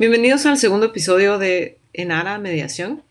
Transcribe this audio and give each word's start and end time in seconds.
Bienvenidos 0.00 0.46
al 0.46 0.56
segundo 0.56 0.86
episodio 0.86 1.36
de 1.36 1.78
Enara 1.92 2.38
Mediación. 2.38 3.02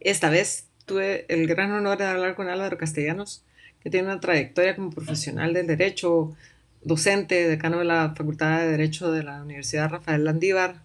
Esta 0.00 0.30
vez 0.30 0.64
tuve 0.86 1.26
el 1.28 1.46
gran 1.46 1.70
honor 1.72 1.98
de 1.98 2.06
hablar 2.06 2.34
con 2.34 2.48
Álvaro 2.48 2.78
Castellanos, 2.78 3.44
que 3.82 3.90
tiene 3.90 4.06
una 4.06 4.20
trayectoria 4.20 4.74
como 4.74 4.88
profesional 4.88 5.52
del 5.52 5.66
derecho, 5.66 6.34
docente, 6.82 7.46
decano 7.46 7.80
de 7.80 7.84
la 7.84 8.14
Facultad 8.16 8.60
de 8.60 8.68
Derecho 8.68 9.12
de 9.12 9.22
la 9.22 9.42
Universidad 9.42 9.90
Rafael 9.90 10.24
Landívar, 10.24 10.80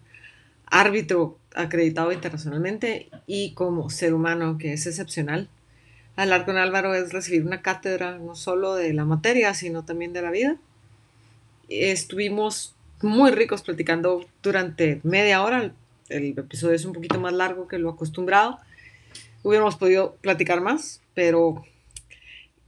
árbitro 0.65 1.39
acreditado 1.55 2.11
internacionalmente 2.11 3.07
y 3.25 3.53
como 3.53 3.89
ser 3.89 4.13
humano 4.13 4.57
que 4.57 4.73
es 4.73 4.87
excepcional. 4.87 5.47
Hablar 6.17 6.43
con 6.43 6.57
Álvaro 6.57 6.93
es 6.95 7.13
recibir 7.13 7.45
una 7.45 7.61
cátedra 7.61 8.17
no 8.17 8.35
solo 8.35 8.75
de 8.75 8.91
la 8.91 9.05
materia, 9.05 9.53
sino 9.53 9.85
también 9.85 10.11
de 10.11 10.21
la 10.21 10.31
vida. 10.31 10.57
Estuvimos 11.69 12.75
muy 13.01 13.31
ricos 13.31 13.61
platicando 13.61 14.25
durante 14.41 14.99
media 15.03 15.43
hora. 15.43 15.73
El 16.09 16.37
episodio 16.37 16.75
es 16.75 16.85
un 16.85 16.93
poquito 16.93 17.19
más 17.19 17.33
largo 17.33 17.67
que 17.67 17.79
lo 17.79 17.89
acostumbrado. 17.89 18.59
Hubiéramos 19.43 19.77
podido 19.77 20.15
platicar 20.21 20.61
más, 20.61 21.01
pero 21.13 21.63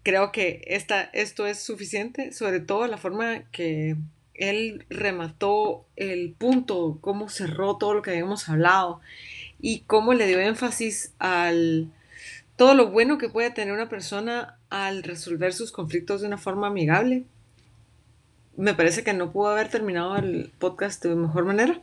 creo 0.04 0.32
que 0.32 0.62
esta, 0.68 1.04
esto 1.14 1.48
es 1.48 1.60
suficiente, 1.60 2.32
sobre 2.32 2.60
todo 2.60 2.88
la 2.88 2.98
forma 2.98 3.44
que 3.52 3.98
él 4.34 4.86
remató 4.90 5.86
el 5.96 6.34
punto, 6.38 6.98
cómo 7.02 7.30
cerró 7.30 7.78
todo 7.78 7.94
lo 7.94 8.02
que 8.02 8.12
habíamos 8.12 8.50
hablado 8.50 9.02
y 9.60 9.82
cómo 9.82 10.14
le 10.14 10.28
dio 10.28 10.40
énfasis 10.40 11.14
al 11.20 11.92
todo 12.56 12.74
lo 12.76 12.92
bueno 12.92 13.18
que 13.18 13.30
puede 13.30 13.52
tener 13.52 13.74
una 13.74 13.90
persona 13.90 14.58
al 14.70 15.04
resolver 15.04 15.54
sus 15.54 15.72
conflictos 15.72 16.22
de 16.22 16.28
una 16.28 16.38
forma 16.38 16.68
amigable 16.68 17.24
me 18.58 18.74
parece 18.74 19.04
que 19.04 19.14
no 19.14 19.32
pudo 19.32 19.50
haber 19.50 19.70
terminado 19.70 20.18
el 20.18 20.52
podcast 20.60 21.04
de 21.04 21.16
mejor 21.16 21.46
manera. 21.46 21.80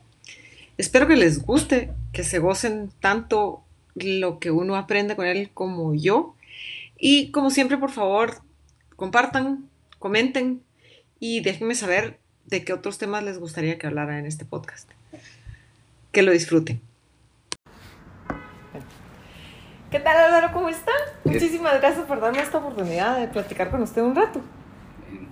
Espero 0.76 1.06
que 1.06 1.16
les 1.16 1.44
guste, 1.44 1.92
que 2.12 2.22
se 2.22 2.38
gocen 2.38 2.90
tanto 3.00 3.62
lo 3.94 4.38
que 4.38 4.50
uno 4.50 4.76
aprende 4.76 5.16
con 5.16 5.26
él 5.26 5.50
como 5.52 5.94
yo. 5.94 6.34
Y 6.98 7.30
como 7.30 7.50
siempre, 7.50 7.78
por 7.78 7.90
favor, 7.90 8.42
compartan, 8.96 9.68
comenten 9.98 10.62
y 11.18 11.40
déjenme 11.40 11.74
saber 11.74 12.18
de 12.46 12.64
qué 12.64 12.72
otros 12.72 12.98
temas 12.98 13.24
les 13.24 13.38
gustaría 13.38 13.78
que 13.78 13.86
hablara 13.86 14.18
en 14.18 14.26
este 14.26 14.44
podcast. 14.44 14.88
Que 16.12 16.22
lo 16.22 16.32
disfruten. 16.32 16.80
¿Qué 19.90 20.00
tal 20.00 20.16
Álvaro? 20.16 20.52
¿Cómo 20.52 20.68
está? 20.68 20.92
Muchísimas 21.24 21.80
gracias 21.80 22.04
por 22.06 22.20
darme 22.20 22.42
esta 22.42 22.58
oportunidad 22.58 23.18
de 23.18 23.28
platicar 23.28 23.70
con 23.70 23.82
usted 23.82 24.02
un 24.02 24.14
rato. 24.14 24.42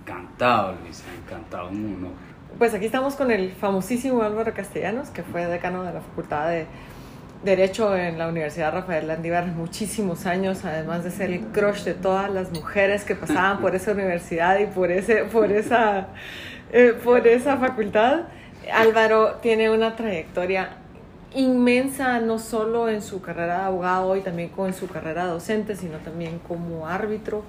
Encantado, 0.07 0.73
Luisa, 0.81 1.03
encantado, 1.21 1.67
un. 1.67 2.13
Pues 2.57 2.73
aquí 2.73 2.85
estamos 2.85 3.15
con 3.15 3.29
el 3.29 3.51
famosísimo 3.51 4.23
Álvaro 4.23 4.53
Castellanos, 4.53 5.09
que 5.09 5.21
fue 5.21 5.45
decano 5.47 5.83
de 5.83 5.91
la 5.91 5.99
Facultad 5.99 6.47
de 6.47 6.65
Derecho 7.43 7.93
en 7.93 8.17
la 8.17 8.29
Universidad 8.29 8.71
Rafael 8.71 9.05
Landívar 9.05 9.47
muchísimos 9.47 10.25
años, 10.25 10.63
además 10.63 11.03
de 11.03 11.11
ser 11.11 11.31
el 11.31 11.41
crush 11.47 11.83
de 11.83 11.93
todas 11.93 12.31
las 12.31 12.53
mujeres 12.53 13.03
que 13.03 13.15
pasaban 13.15 13.59
por 13.59 13.75
esa 13.75 13.91
universidad 13.91 14.57
y 14.59 14.67
por, 14.67 14.91
ese, 14.91 15.25
por, 15.25 15.51
esa, 15.51 16.07
eh, 16.71 16.97
por 17.03 17.27
esa 17.27 17.57
facultad. 17.57 18.21
Álvaro 18.73 19.39
tiene 19.41 19.69
una 19.69 19.97
trayectoria 19.97 20.69
inmensa, 21.35 22.21
no 22.21 22.39
solo 22.39 22.87
en 22.87 23.01
su 23.01 23.21
carrera 23.21 23.57
de 23.57 23.65
abogado 23.65 24.15
y 24.15 24.21
también 24.21 24.47
con 24.47 24.73
su 24.73 24.87
carrera 24.87 25.25
docente, 25.25 25.75
sino 25.75 25.97
también 25.97 26.39
como 26.47 26.87
árbitro 26.87 27.43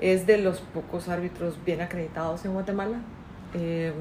es 0.00 0.26
de 0.26 0.38
los 0.38 0.60
pocos 0.60 1.08
árbitros 1.08 1.62
bien 1.64 1.80
acreditados 1.80 2.44
en 2.44 2.52
Guatemala. 2.52 2.98
Eh, 3.54 3.92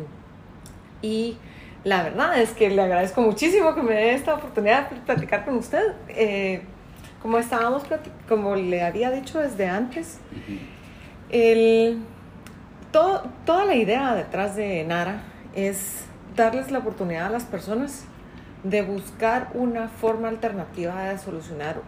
y 1.01 1.37
la 1.83 2.03
verdad 2.03 2.41
es 2.41 2.51
que 2.51 2.69
le 2.69 2.81
agradezco 2.81 3.21
muchísimo 3.21 3.75
que 3.75 3.83
me 3.83 3.93
dé 3.93 4.13
esta 4.13 4.35
oportunidad 4.35 4.89
de 4.89 5.01
platicar 5.01 5.45
con 5.45 5.57
usted. 5.57 5.93
Eh, 6.09 6.61
como 7.21 7.37
estábamos, 7.37 7.83
como 8.27 8.55
le 8.55 8.83
había 8.83 9.11
dicho 9.11 9.39
desde 9.39 9.67
antes, 9.67 10.19
el, 11.29 11.99
todo, 12.91 13.23
toda 13.45 13.65
la 13.65 13.75
idea 13.75 14.13
detrás 14.13 14.55
de 14.55 14.83
Nara 14.83 15.23
es 15.55 16.05
darles 16.35 16.71
la 16.71 16.79
oportunidad 16.79 17.27
a 17.27 17.29
las 17.29 17.43
personas 17.43 18.05
de 18.63 18.81
buscar 18.81 19.49
una 19.53 19.87
forma 19.87 20.29
alternativa 20.29 21.03
de 21.03 21.17
solucionar 21.17 21.81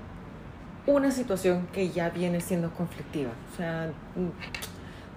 una 0.87 1.11
situación 1.11 1.67
que 1.73 1.89
ya 1.89 2.09
viene 2.09 2.41
siendo 2.41 2.71
conflictiva. 2.71 3.31
O 3.53 3.57
sea, 3.57 3.89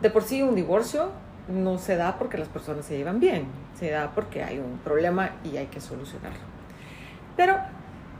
de 0.00 0.10
por 0.10 0.22
sí 0.22 0.42
un 0.42 0.54
divorcio 0.54 1.10
no 1.48 1.78
se 1.78 1.96
da 1.96 2.18
porque 2.18 2.38
las 2.38 2.48
personas 2.48 2.84
se 2.84 2.96
llevan 2.96 3.20
bien, 3.20 3.46
se 3.78 3.90
da 3.90 4.12
porque 4.14 4.42
hay 4.42 4.58
un 4.58 4.78
problema 4.78 5.30
y 5.44 5.56
hay 5.56 5.66
que 5.66 5.80
solucionarlo. 5.80 6.40
Pero 7.36 7.56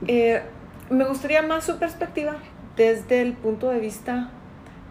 eh, 0.07 0.41
me 0.89 1.05
gustaría 1.05 1.41
más 1.41 1.65
su 1.65 1.77
perspectiva 1.77 2.37
desde 2.75 3.21
el 3.21 3.33
punto 3.33 3.69
de 3.69 3.79
vista 3.79 4.29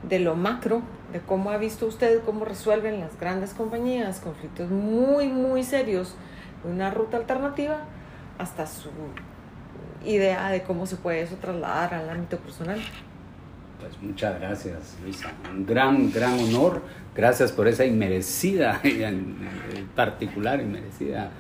de 0.03 0.21
lo 0.21 0.37
macro, 0.37 0.83
de 1.13 1.21
cómo 1.21 1.51
ha 1.51 1.57
visto 1.57 1.87
usted 1.87 2.21
cómo 2.25 2.45
resuelven 2.45 3.01
las 3.01 3.19
grandes 3.19 3.55
compañías 3.55 4.21
conflictos 4.21 4.71
muy, 4.71 5.29
muy 5.29 5.65
serios, 5.65 6.15
una 6.65 6.91
ruta 6.91 7.17
alternativa 7.17 7.79
hasta 8.39 8.67
su 8.67 8.91
idea 10.05 10.51
de 10.51 10.63
cómo 10.63 10.87
se 10.87 10.97
puede 10.97 11.23
eso 11.23 11.37
trasladar 11.37 11.95
al 11.95 12.11
ámbito 12.11 12.39
personal. 12.39 12.81
Pues 13.81 13.93
muchas 14.03 14.41
gracias, 14.41 14.97
Luisa. 15.03 15.31
Un 15.53 15.65
gran, 15.65 16.11
gran 16.11 16.39
honor. 16.39 16.83
Gracias 17.15 17.53
por 17.53 17.69
esa 17.69 17.85
inmerecida, 17.85 18.81
en 18.85 19.37
particular, 19.95 20.61
inmerecida 20.61 21.31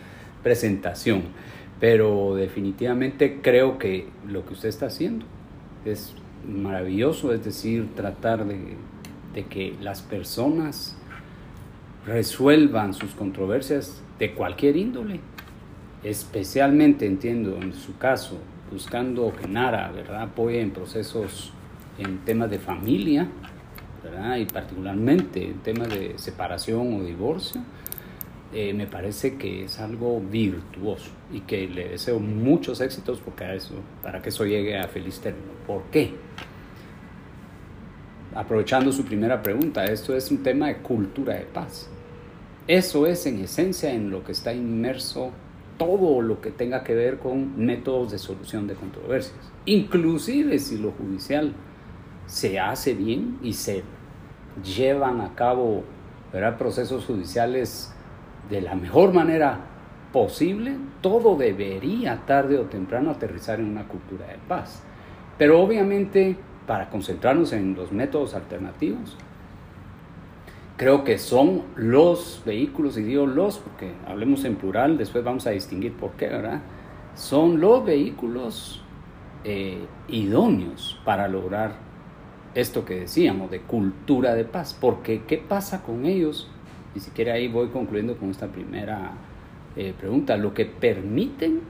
presentación. 0.43 1.23
Pero 1.81 2.35
definitivamente 2.35 3.41
creo 3.43 3.79
que 3.79 4.09
lo 4.27 4.45
que 4.45 4.55
usted 4.55 4.69
está 4.69 4.87
haciendo 4.87 5.27
es 5.85 6.15
maravilloso, 6.47 7.33
es 7.33 7.45
decir, 7.45 7.89
tratar 7.95 8.45
de, 8.45 8.77
de 9.35 9.45
que 9.45 9.77
las 9.81 10.03
personas 10.03 10.97
resuelvan 12.07 12.95
sus 12.95 13.15
controversias 13.15 14.03
de 14.19 14.35
cualquier 14.35 14.77
índole, 14.77 15.21
especialmente 16.09 17.07
entiendo 17.07 17.59
en 17.61 17.75
su 17.75 17.99
caso, 17.99 18.39
buscando 18.73 19.33
que 19.37 19.47
Nara 19.47 19.91
¿verdad? 19.93 20.23
apoye 20.23 20.61
en 20.61 20.71
procesos 20.71 21.53
en 21.99 22.19
temas 22.19 22.51
de 22.51 22.59
familia, 22.59 23.29
¿verdad? 24.03 24.37
y 24.37 24.47
particularmente 24.47 25.45
en 25.45 25.59
temas 25.59 25.89
de 25.91 26.15
separación 26.17 26.95
o 26.95 27.05
divorcio, 27.05 27.61
eh, 28.55 28.73
me 28.73 28.87
parece 28.87 29.37
que 29.37 29.65
es 29.65 29.79
algo 29.79 30.21
virtuoso 30.21 31.11
y 31.31 31.41
que 31.41 31.69
le 31.69 31.91
deseo 31.91 32.19
muchos 32.19 32.81
éxitos 32.81 33.21
porque 33.23 33.55
eso, 33.55 33.75
para 34.03 34.23
que 34.23 34.31
eso 34.31 34.47
llegue 34.47 34.79
a 34.79 34.89
feliz 34.89 35.21
término. 35.21 35.53
¿Por 35.67 35.83
qué? 35.91 36.15
Aprovechando 38.35 38.91
su 38.93 39.05
primera 39.05 39.43
pregunta, 39.43 39.85
esto 39.85 40.17
es 40.17 40.31
un 40.31 40.43
tema 40.43 40.69
de 40.69 40.79
cultura 40.79 41.35
de 41.35 41.45
paz. 41.45 41.91
Eso 42.67 43.07
es 43.07 43.27
en 43.27 43.41
esencia 43.41 43.93
en 43.93 44.11
lo 44.11 44.25
que 44.25 44.33
está 44.33 44.55
inmerso 44.55 45.33
todo 45.79 46.21
lo 46.21 46.41
que 46.41 46.51
tenga 46.51 46.85
que 46.85 46.95
ver 46.95 47.19
con 47.19 47.59
métodos 47.65 48.11
de 48.11 48.19
solución 48.19 48.67
de 48.67 48.75
controversias. 48.75 49.53
Inclusive 49.65 50.59
si 50.59 50.77
lo 50.77 50.91
judicial 50.93 51.55
se 52.27 52.61
hace 52.61 52.95
bien 52.95 53.39
y 53.43 53.55
se 53.55 53.85
llevan 54.63 55.21
a 55.21 55.35
cabo 55.35 55.85
procesos 56.59 57.07
judiciales 57.07 57.93
de 58.51 58.61
la 58.61 58.75
mejor 58.75 59.13
manera 59.13 59.61
posible, 60.13 60.77
todo 61.01 61.37
debería 61.37 62.23
tarde 62.27 62.59
o 62.59 62.63
temprano 62.63 63.11
aterrizar 63.11 63.61
en 63.61 63.67
una 63.67 63.87
cultura 63.89 64.27
de 64.27 64.39
paz. 64.49 64.83
Pero 65.37 65.61
obviamente, 65.61 66.37
para 66.67 66.91
concentrarnos 66.91 67.53
en 67.53 67.75
los 67.75 67.93
métodos 67.93 68.35
alternativos, 68.35 69.17
creo 70.79 71.03
que 71.03 71.19
son 71.19 71.65
los 71.77 72.41
vehículos, 72.47 72.97
y 72.97 73.03
digo 73.03 73.27
los 73.27 73.59
porque 73.59 73.93
hablemos 74.07 74.45
en 74.45 74.55
plural, 74.55 74.97
después 74.97 75.25
vamos 75.25 75.47
a 75.47 75.51
distinguir 75.51 75.93
por 75.93 76.13
qué, 76.13 76.29
¿verdad? 76.29 76.63
Son 77.17 77.61
los 77.61 77.85
vehículos 77.85 78.81
eh, 79.45 79.85
idóneos 80.07 81.01
para 81.05 81.27
lograr 81.27 81.73
esto 82.55 82.85
que 82.85 83.01
decíamos 83.01 83.51
de 83.51 83.61
cultura 83.61 84.35
de 84.35 84.45
paz, 84.45 84.73
porque 84.81 85.23
¿qué 85.27 85.39
pasa 85.39 85.83
con 85.83 86.07
ellos? 86.07 86.49
Ni 86.95 87.01
siquiera 87.01 87.35
ahí 87.35 87.49
voy 87.49 87.69
concluyendo 87.69 88.17
con 88.17 88.31
esta 88.31 88.47
primera 88.47 89.13
eh, 89.77 89.93
pregunta. 89.99 90.37
Lo 90.37 90.55
que 90.55 90.65
permiten 90.65 91.61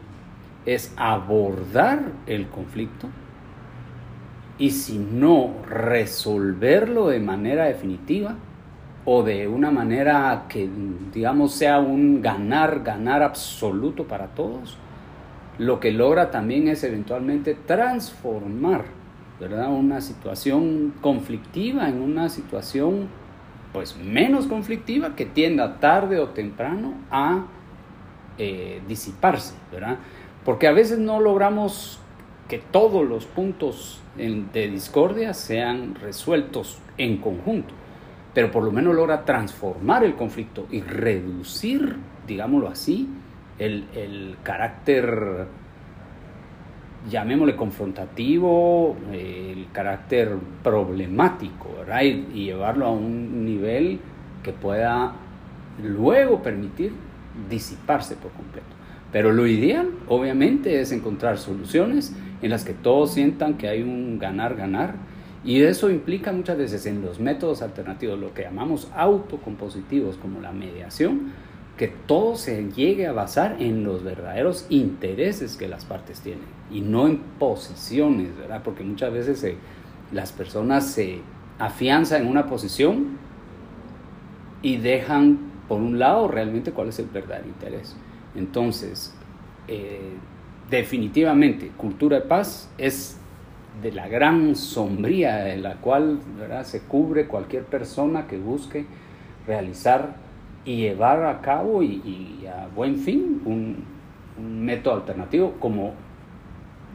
es 0.66 0.92
abordar 0.96 2.12
el 2.26 2.48
conflicto 2.48 3.08
y 4.58 4.70
si 4.70 4.98
no 4.98 5.54
resolverlo 5.66 7.08
de 7.08 7.20
manera 7.20 7.64
definitiva, 7.64 8.36
o 9.10 9.22
de 9.22 9.48
una 9.48 9.70
manera 9.70 10.44
que, 10.50 10.68
digamos, 11.14 11.54
sea 11.54 11.78
un 11.78 12.20
ganar, 12.20 12.80
ganar 12.80 13.22
absoluto 13.22 14.04
para 14.04 14.26
todos, 14.26 14.76
lo 15.56 15.80
que 15.80 15.92
logra 15.92 16.30
también 16.30 16.68
es 16.68 16.84
eventualmente 16.84 17.54
transformar, 17.54 18.84
¿verdad? 19.40 19.72
Una 19.72 20.02
situación 20.02 20.92
conflictiva 21.00 21.88
en 21.88 22.02
una 22.02 22.28
situación, 22.28 23.08
pues, 23.72 23.96
menos 23.96 24.46
conflictiva 24.46 25.16
que 25.16 25.24
tienda 25.24 25.80
tarde 25.80 26.20
o 26.20 26.28
temprano 26.28 26.92
a 27.10 27.46
eh, 28.36 28.82
disiparse, 28.86 29.54
¿verdad? 29.72 29.96
Porque 30.44 30.68
a 30.68 30.72
veces 30.72 30.98
no 30.98 31.18
logramos 31.18 31.98
que 32.46 32.58
todos 32.58 33.08
los 33.08 33.24
puntos 33.24 34.02
de 34.16 34.68
discordia 34.68 35.32
sean 35.32 35.94
resueltos 35.94 36.78
en 36.98 37.16
conjunto, 37.16 37.72
pero 38.38 38.52
por 38.52 38.62
lo 38.62 38.70
menos 38.70 38.94
logra 38.94 39.24
transformar 39.24 40.04
el 40.04 40.14
conflicto 40.14 40.68
y 40.70 40.80
reducir, 40.80 41.96
digámoslo 42.24 42.68
así, 42.68 43.08
el, 43.58 43.86
el 43.96 44.36
carácter, 44.44 45.48
llamémosle 47.10 47.56
confrontativo, 47.56 48.96
el 49.12 49.66
carácter 49.72 50.36
problemático, 50.62 51.78
¿verdad? 51.78 52.02
Y, 52.02 52.28
y 52.32 52.44
llevarlo 52.44 52.86
a 52.86 52.92
un 52.92 53.44
nivel 53.44 53.98
que 54.44 54.52
pueda 54.52 55.14
luego 55.82 56.40
permitir 56.40 56.92
disiparse 57.50 58.14
por 58.14 58.30
completo. 58.30 58.68
Pero 59.10 59.32
lo 59.32 59.48
ideal, 59.48 59.90
obviamente, 60.06 60.80
es 60.80 60.92
encontrar 60.92 61.38
soluciones 61.38 62.14
en 62.40 62.50
las 62.50 62.64
que 62.64 62.72
todos 62.72 63.14
sientan 63.14 63.54
que 63.54 63.66
hay 63.66 63.82
un 63.82 64.20
ganar-ganar. 64.20 64.94
Y 65.44 65.62
eso 65.62 65.90
implica 65.90 66.32
muchas 66.32 66.58
veces 66.58 66.86
en 66.86 67.02
los 67.02 67.20
métodos 67.20 67.62
alternativos, 67.62 68.18
lo 68.18 68.34
que 68.34 68.42
llamamos 68.42 68.88
autocompositivos, 68.94 70.16
como 70.16 70.40
la 70.40 70.52
mediación, 70.52 71.32
que 71.76 71.88
todo 71.88 72.34
se 72.34 72.70
llegue 72.72 73.06
a 73.06 73.12
basar 73.12 73.56
en 73.60 73.84
los 73.84 74.02
verdaderos 74.02 74.66
intereses 74.68 75.56
que 75.56 75.68
las 75.68 75.84
partes 75.84 76.20
tienen 76.20 76.44
y 76.72 76.80
no 76.80 77.06
en 77.06 77.18
posiciones, 77.38 78.36
¿verdad? 78.36 78.62
Porque 78.64 78.82
muchas 78.82 79.12
veces 79.12 79.54
las 80.10 80.32
personas 80.32 80.86
se 80.86 81.20
afianzan 81.58 82.22
en 82.22 82.28
una 82.28 82.46
posición 82.46 83.18
y 84.60 84.78
dejan 84.78 85.38
por 85.68 85.80
un 85.80 85.98
lado 85.98 86.26
realmente 86.26 86.72
cuál 86.72 86.88
es 86.88 86.98
el 86.98 87.06
verdadero 87.06 87.46
interés. 87.46 87.96
Entonces, 88.34 89.14
eh, 89.68 90.14
definitivamente, 90.70 91.70
cultura 91.76 92.20
de 92.20 92.26
paz 92.26 92.70
es 92.76 93.17
de 93.82 93.92
la 93.92 94.08
gran 94.08 94.56
sombría 94.56 95.36
de 95.36 95.56
la 95.56 95.76
cual 95.76 96.18
¿verdad? 96.38 96.64
se 96.64 96.80
cubre 96.80 97.26
cualquier 97.26 97.64
persona 97.64 98.26
que 98.26 98.38
busque 98.38 98.86
realizar 99.46 100.16
y 100.64 100.76
llevar 100.76 101.24
a 101.24 101.40
cabo 101.40 101.82
y, 101.82 102.44
a 102.46 102.68
buen 102.74 102.96
fin 102.96 103.42
un, 103.44 103.98
método 104.38 104.94
alternativo, 104.94 105.54
como 105.58 105.94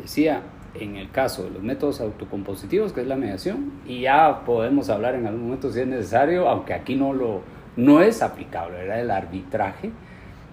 decía 0.01 0.43
en 0.75 0.95
el 0.95 1.11
caso 1.11 1.43
de 1.43 1.49
los 1.49 1.61
métodos 1.61 1.99
autocompositivos, 1.99 2.93
que 2.93 3.01
es 3.01 3.07
la 3.07 3.17
mediación, 3.17 3.73
y 3.85 4.01
ya 4.01 4.43
podemos 4.45 4.89
hablar 4.89 5.15
en 5.15 5.27
algún 5.27 5.43
momento 5.43 5.69
si 5.69 5.81
es 5.81 5.87
necesario, 5.87 6.47
aunque 6.47 6.73
aquí 6.73 6.95
no 6.95 7.11
lo 7.11 7.41
no 7.75 8.01
es 8.01 8.21
aplicable, 8.21 8.83
era 8.83 9.01
el 9.01 9.11
arbitraje 9.11 9.91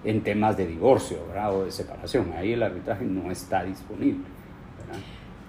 en 0.03 0.21
temas 0.21 0.57
de 0.57 0.67
divorcio 0.67 1.19
o 1.53 1.63
de 1.63 1.71
separación. 1.71 2.33
Ahí 2.35 2.53
el 2.53 2.63
arbitraje 2.63 3.05
no 3.05 3.31
está 3.31 3.63
disponible. 3.63 4.25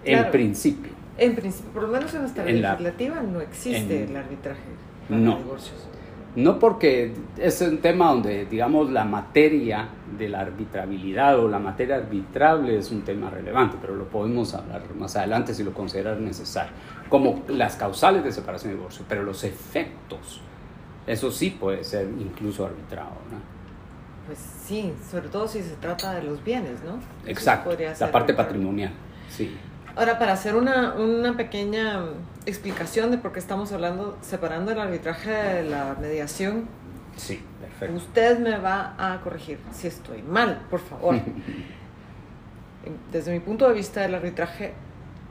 En 0.04 0.31
principio. 0.31 0.93
En 1.19 1.34
principio, 1.34 1.70
por 1.72 1.82
lo 1.82 1.88
menos 1.88 2.12
en 2.14 2.22
nuestra 2.22 2.44
legislativa 2.44 3.20
no 3.20 3.40
existe 3.40 4.04
el 4.04 4.16
arbitraje 4.16 4.60
para 5.08 5.20
no, 5.20 5.37
divorcios. 5.37 5.88
No 6.34 6.58
porque 6.58 7.12
es 7.37 7.60
un 7.60 7.78
tema 7.78 8.08
donde, 8.08 8.46
digamos, 8.46 8.90
la 8.90 9.04
materia 9.04 9.88
de 10.19 10.28
la 10.31 10.40
arbitrabilidad 10.40 11.38
o 11.38 11.49
la 11.49 11.58
materia 11.58 11.96
arbitrable 11.96 12.78
es 12.78 12.90
un 12.90 13.02
tema 13.02 13.28
relevante, 13.28 13.76
pero 13.81 13.94
lo 13.94 14.08
podemos 14.08 14.54
hablar 14.54 14.82
más 14.99 15.14
adelante 15.16 15.52
si 15.52 15.62
lo 15.62 15.75
consideran 15.75 16.25
necesario, 16.25 16.72
como 17.10 17.43
las 17.48 17.76
causales 17.76 18.25
de 18.25 18.32
separación 18.32 18.72
y 18.72 18.76
divorcio, 18.76 19.05
pero 19.08 19.22
los 19.22 19.44
efectos 19.44 20.40
eso 21.06 21.31
sí 21.31 21.50
puede 21.50 21.82
ser 21.82 22.08
incluso 22.19 22.64
arbitrado, 22.64 23.10
¿no? 23.31 23.38
Pues 24.26 24.38
sí, 24.64 24.93
sobre 25.10 25.28
todo 25.28 25.48
si 25.48 25.62
se 25.62 25.75
trata 25.76 26.14
de 26.14 26.22
los 26.22 26.43
bienes, 26.44 26.82
¿no? 26.84 26.98
Exacto, 27.28 27.76
la 27.98 28.12
parte 28.12 28.34
patrimonial, 28.34 28.93
sí. 29.28 29.56
Ahora, 29.94 30.18
para 30.18 30.32
hacer 30.32 30.54
una, 30.54 30.94
una, 30.94 31.36
pequeña 31.36 32.04
explicación 32.46 33.10
de 33.10 33.18
por 33.18 33.32
qué 33.32 33.38
estamos 33.38 33.72
hablando, 33.72 34.16
separando 34.22 34.72
el 34.72 34.78
arbitraje 34.78 35.30
de 35.30 35.64
la 35.64 35.96
mediación. 36.00 36.66
Sí, 37.16 37.42
perfecto. 37.60 37.96
Usted 37.96 38.38
me 38.38 38.58
va 38.58 38.94
a 38.98 39.20
corregir 39.20 39.58
si 39.72 39.88
estoy 39.88 40.22
mal, 40.22 40.62
por 40.70 40.80
favor. 40.80 41.16
Desde 43.12 43.32
mi 43.32 43.40
punto 43.40 43.68
de 43.68 43.74
vista, 43.74 44.04
el 44.04 44.14
arbitraje, 44.14 44.72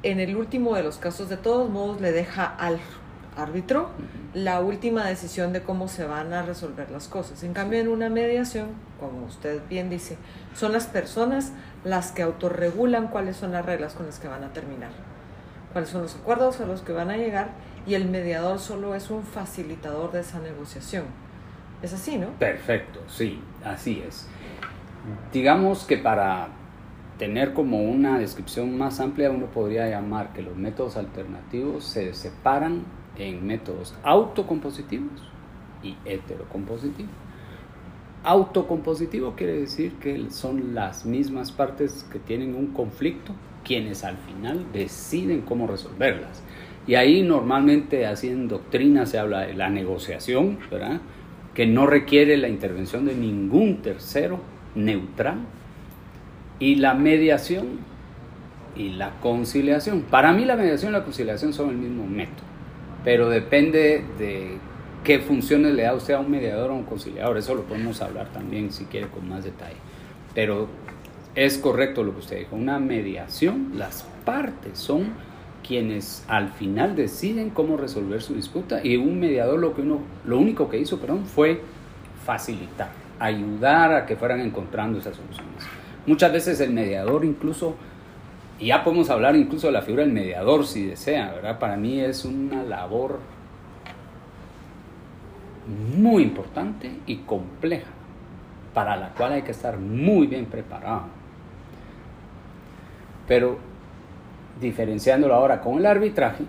en 0.03 0.19
el 0.19 0.35
último 0.35 0.75
de 0.75 0.83
los 0.83 0.97
casos, 0.97 1.27
de 1.27 1.37
todos 1.37 1.69
modos, 1.69 1.99
le 1.99 2.11
deja 2.11 2.45
al 2.45 2.79
árbitro 3.37 3.89
la 4.33 4.59
última 4.61 5.05
decisión 5.05 5.53
de 5.53 5.61
cómo 5.61 5.87
se 5.87 6.05
van 6.05 6.33
a 6.33 6.41
resolver 6.41 6.89
las 6.91 7.07
cosas. 7.07 7.43
En 7.43 7.53
cambio, 7.53 7.79
en 7.79 7.87
una 7.87 8.09
mediación, 8.09 8.69
como 8.99 9.25
usted 9.25 9.61
bien 9.69 9.89
dice, 9.89 10.17
son 10.55 10.71
las 10.71 10.87
personas 10.87 11.51
las 11.83 12.11
que 12.11 12.21
autorregulan 12.21 13.07
cuáles 13.07 13.37
son 13.37 13.51
las 13.51 13.65
reglas 13.65 13.93
con 13.93 14.05
las 14.05 14.19
que 14.19 14.27
van 14.27 14.43
a 14.43 14.53
terminar, 14.53 14.91
cuáles 15.73 15.89
son 15.89 16.03
los 16.03 16.15
acuerdos 16.15 16.61
a 16.61 16.65
los 16.65 16.81
que 16.81 16.93
van 16.93 17.09
a 17.09 17.17
llegar 17.17 17.49
y 17.87 17.95
el 17.95 18.07
mediador 18.07 18.59
solo 18.59 18.95
es 18.95 19.09
un 19.09 19.23
facilitador 19.23 20.11
de 20.11 20.21
esa 20.21 20.39
negociación. 20.39 21.05
Es 21.81 21.93
así, 21.93 22.17
¿no? 22.17 22.27
Perfecto, 22.37 22.99
sí, 23.07 23.41
así 23.65 24.03
es. 24.07 24.27
Digamos 25.33 25.85
que 25.85 25.97
para 25.97 26.49
tener 27.17 27.53
como 27.53 27.81
una 27.81 28.19
descripción 28.19 28.77
más 28.77 28.99
amplia, 28.99 29.31
uno 29.31 29.47
podría 29.47 29.89
llamar 29.89 30.31
que 30.33 30.43
los 30.43 30.55
métodos 30.55 30.95
alternativos 30.95 31.85
se 31.85 32.13
separan 32.13 32.83
en 33.17 33.45
métodos 33.45 33.93
autocompositivos 34.03 35.21
y 35.83 35.95
heterocompositivos. 36.05 37.11
Autocompositivo 38.23 39.35
quiere 39.35 39.53
decir 39.53 39.93
que 39.93 40.29
son 40.29 40.75
las 40.75 41.05
mismas 41.05 41.51
partes 41.51 42.05
que 42.11 42.19
tienen 42.19 42.55
un 42.55 42.67
conflicto 42.67 43.33
quienes 43.63 44.03
al 44.03 44.17
final 44.17 44.65
deciden 44.73 45.41
cómo 45.41 45.67
resolverlas. 45.67 46.43
Y 46.87 46.95
ahí 46.95 47.23
normalmente 47.23 48.05
así 48.07 48.29
en 48.29 48.47
doctrina 48.47 49.05
se 49.05 49.19
habla 49.19 49.41
de 49.41 49.53
la 49.53 49.69
negociación, 49.69 50.59
¿verdad? 50.69 51.01
que 51.53 51.67
no 51.67 51.85
requiere 51.85 52.37
la 52.37 52.47
intervención 52.47 53.05
de 53.05 53.15
ningún 53.15 53.81
tercero 53.81 54.39
neutral. 54.75 55.39
Y 56.59 56.75
la 56.75 56.93
mediación 56.93 57.79
y 58.75 58.89
la 58.89 59.19
conciliación. 59.19 60.03
Para 60.03 60.31
mí 60.31 60.45
la 60.45 60.55
mediación 60.55 60.91
y 60.91 60.93
la 60.93 61.03
conciliación 61.03 61.53
son 61.53 61.71
el 61.71 61.77
mismo 61.77 62.05
método 62.05 62.50
pero 63.03 63.29
depende 63.29 64.03
de 64.17 64.57
qué 65.03 65.19
funciones 65.19 65.73
le 65.73 65.83
da 65.83 65.93
usted 65.93 66.13
a 66.13 66.19
un 66.19 66.29
mediador 66.29 66.71
o 66.71 66.73
a 66.73 66.77
un 66.77 66.83
conciliador. 66.83 67.37
Eso 67.37 67.55
lo 67.55 67.63
podemos 67.63 68.01
hablar 68.01 68.27
también 68.31 68.71
si 68.71 68.85
quiere 68.85 69.07
con 69.07 69.27
más 69.27 69.43
detalle. 69.43 69.77
Pero 70.35 70.67
es 71.35 71.57
correcto 71.57 72.03
lo 72.03 72.13
que 72.13 72.19
usted 72.19 72.39
dijo. 72.39 72.55
Una 72.55 72.79
mediación, 72.79 73.73
las 73.75 74.05
partes 74.25 74.77
son 74.77 75.09
quienes 75.65 76.25
al 76.27 76.49
final 76.49 76.95
deciden 76.95 77.49
cómo 77.49 77.77
resolver 77.77 78.21
su 78.21 78.33
disputa 78.33 78.81
y 78.83 78.97
un 78.97 79.19
mediador 79.19 79.59
lo 79.59 79.73
que 79.73 79.81
uno 79.81 79.99
lo 80.25 80.37
único 80.37 80.69
que 80.69 80.79
hizo, 80.79 80.99
perdón, 80.99 81.25
fue 81.25 81.61
facilitar, 82.25 82.89
ayudar 83.19 83.93
a 83.93 84.05
que 84.05 84.15
fueran 84.15 84.41
encontrando 84.41 84.99
esas 84.99 85.15
soluciones. 85.15 85.63
Muchas 86.05 86.31
veces 86.33 86.59
el 86.61 86.71
mediador 86.73 87.23
incluso 87.25 87.75
y 88.61 88.67
ya 88.67 88.83
podemos 88.83 89.09
hablar 89.09 89.35
incluso 89.35 89.67
de 89.67 89.73
la 89.73 89.81
figura 89.81 90.03
del 90.03 90.13
mediador 90.13 90.67
si 90.67 90.85
desea, 90.85 91.31
¿verdad? 91.33 91.57
Para 91.57 91.77
mí 91.77 91.99
es 91.99 92.23
una 92.25 92.61
labor 92.61 93.19
muy 95.97 96.21
importante 96.21 96.91
y 97.07 97.17
compleja, 97.17 97.89
para 98.75 98.95
la 98.97 99.09
cual 99.09 99.33
hay 99.33 99.41
que 99.41 99.49
estar 99.49 99.79
muy 99.79 100.27
bien 100.27 100.45
preparado. 100.45 101.05
Pero 103.27 103.57
diferenciándolo 104.59 105.33
ahora 105.33 105.59
con 105.59 105.79
el 105.79 105.85
arbitraje, 105.87 106.43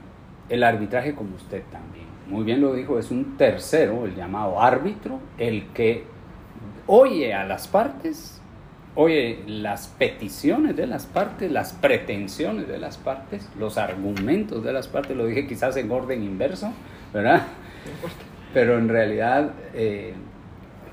el 0.51 0.65
arbitraje 0.65 1.15
como 1.15 1.37
usted 1.37 1.63
también, 1.73 2.05
muy 2.29 2.45
bien 2.45 2.61
lo 2.61 2.75
dijo, 2.75 2.99
es 2.99 3.11
un 3.11 3.39
tercero, 3.39 4.05
el 4.05 4.15
llamado 4.15 4.61
árbitro, 4.61 5.19
el 5.39 5.69
que 5.69 6.05
oye 6.87 7.33
a 7.33 7.45
las 7.47 7.69
partes 7.69 8.42
oye 8.95 9.43
las 9.47 9.89
peticiones 9.89 10.77
de 10.77 10.87
las 10.87 11.07
partes, 11.07 11.51
las 11.51 11.73
pretensiones 11.73 12.69
de 12.69 12.79
las 12.79 12.99
partes, 12.99 13.49
los 13.59 13.79
argumentos 13.79 14.63
de 14.63 14.73
las 14.73 14.89
partes, 14.89 15.17
lo 15.17 15.27
dije 15.27 15.47
quizás 15.47 15.77
en 15.77 15.91
orden 15.91 16.23
inverso, 16.23 16.73
¿verdad? 17.13 17.47
Pero 18.53 18.79
en 18.79 18.89
realidad 18.89 19.53
eh, 19.75 20.15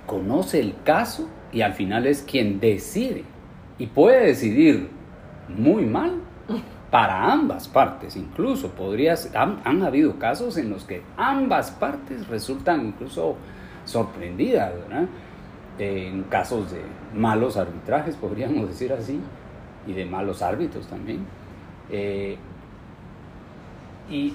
conoce 0.06 0.60
el 0.60 0.75
caso 0.84 1.29
y 1.51 1.62
al 1.62 1.74
final 1.74 2.08
es 2.08 2.22
quien 2.22 2.60
decide 2.60 3.24
y 3.77 3.88
puede 3.88 4.27
decidir 4.27 4.89
muy 5.50 5.86
mal 5.86 6.22
para 6.91 7.32
ambas 7.32 7.68
partes, 7.68 8.15
incluso 8.15 8.72
podrías, 8.72 9.36
han, 9.36 9.62
han 9.63 9.84
habido 9.84 10.18
casos 10.18 10.58
en 10.58 10.70
los 10.72 10.86
que 10.86 11.03
ambas 11.18 11.70
partes 11.70 12.27
resultan 12.27 12.88
incluso 12.88 13.36
sorprendidas, 13.86 14.74
¿verdad? 14.74 15.08
En 15.79 16.24
casos 16.24 16.71
de 16.71 16.81
malos 17.13 17.57
arbitrajes, 17.57 18.15
podríamos 18.15 18.67
decir 18.67 18.93
así, 18.93 19.19
y 19.88 19.93
de 19.93 20.05
malos 20.05 20.41
árbitros 20.41 20.88
también. 20.88 21.25
Eh, 21.89 22.38
y 24.09 24.33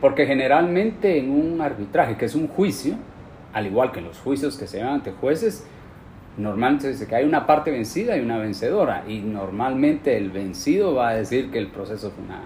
porque 0.00 0.26
generalmente 0.26 1.18
en 1.18 1.30
un 1.30 1.60
arbitraje, 1.60 2.16
que 2.16 2.26
es 2.26 2.34
un 2.34 2.48
juicio, 2.48 2.94
al 3.52 3.66
igual 3.66 3.92
que 3.92 4.00
en 4.00 4.06
los 4.06 4.18
juicios 4.18 4.56
que 4.56 4.66
se 4.66 4.78
dan 4.78 4.94
ante 4.94 5.12
jueces, 5.12 5.66
Normalmente 6.36 6.82
se 6.82 6.88
dice 6.90 7.06
que 7.06 7.14
hay 7.14 7.24
una 7.24 7.46
parte 7.46 7.70
vencida 7.70 8.16
y 8.16 8.20
una 8.20 8.38
vencedora, 8.38 9.04
y 9.06 9.20
normalmente 9.20 10.16
el 10.16 10.30
vencido 10.30 10.94
va 10.94 11.10
a 11.10 11.14
decir 11.14 11.50
que 11.52 11.58
el 11.58 11.68
proceso 11.68 12.10
fue 12.10 12.24
una 12.24 12.40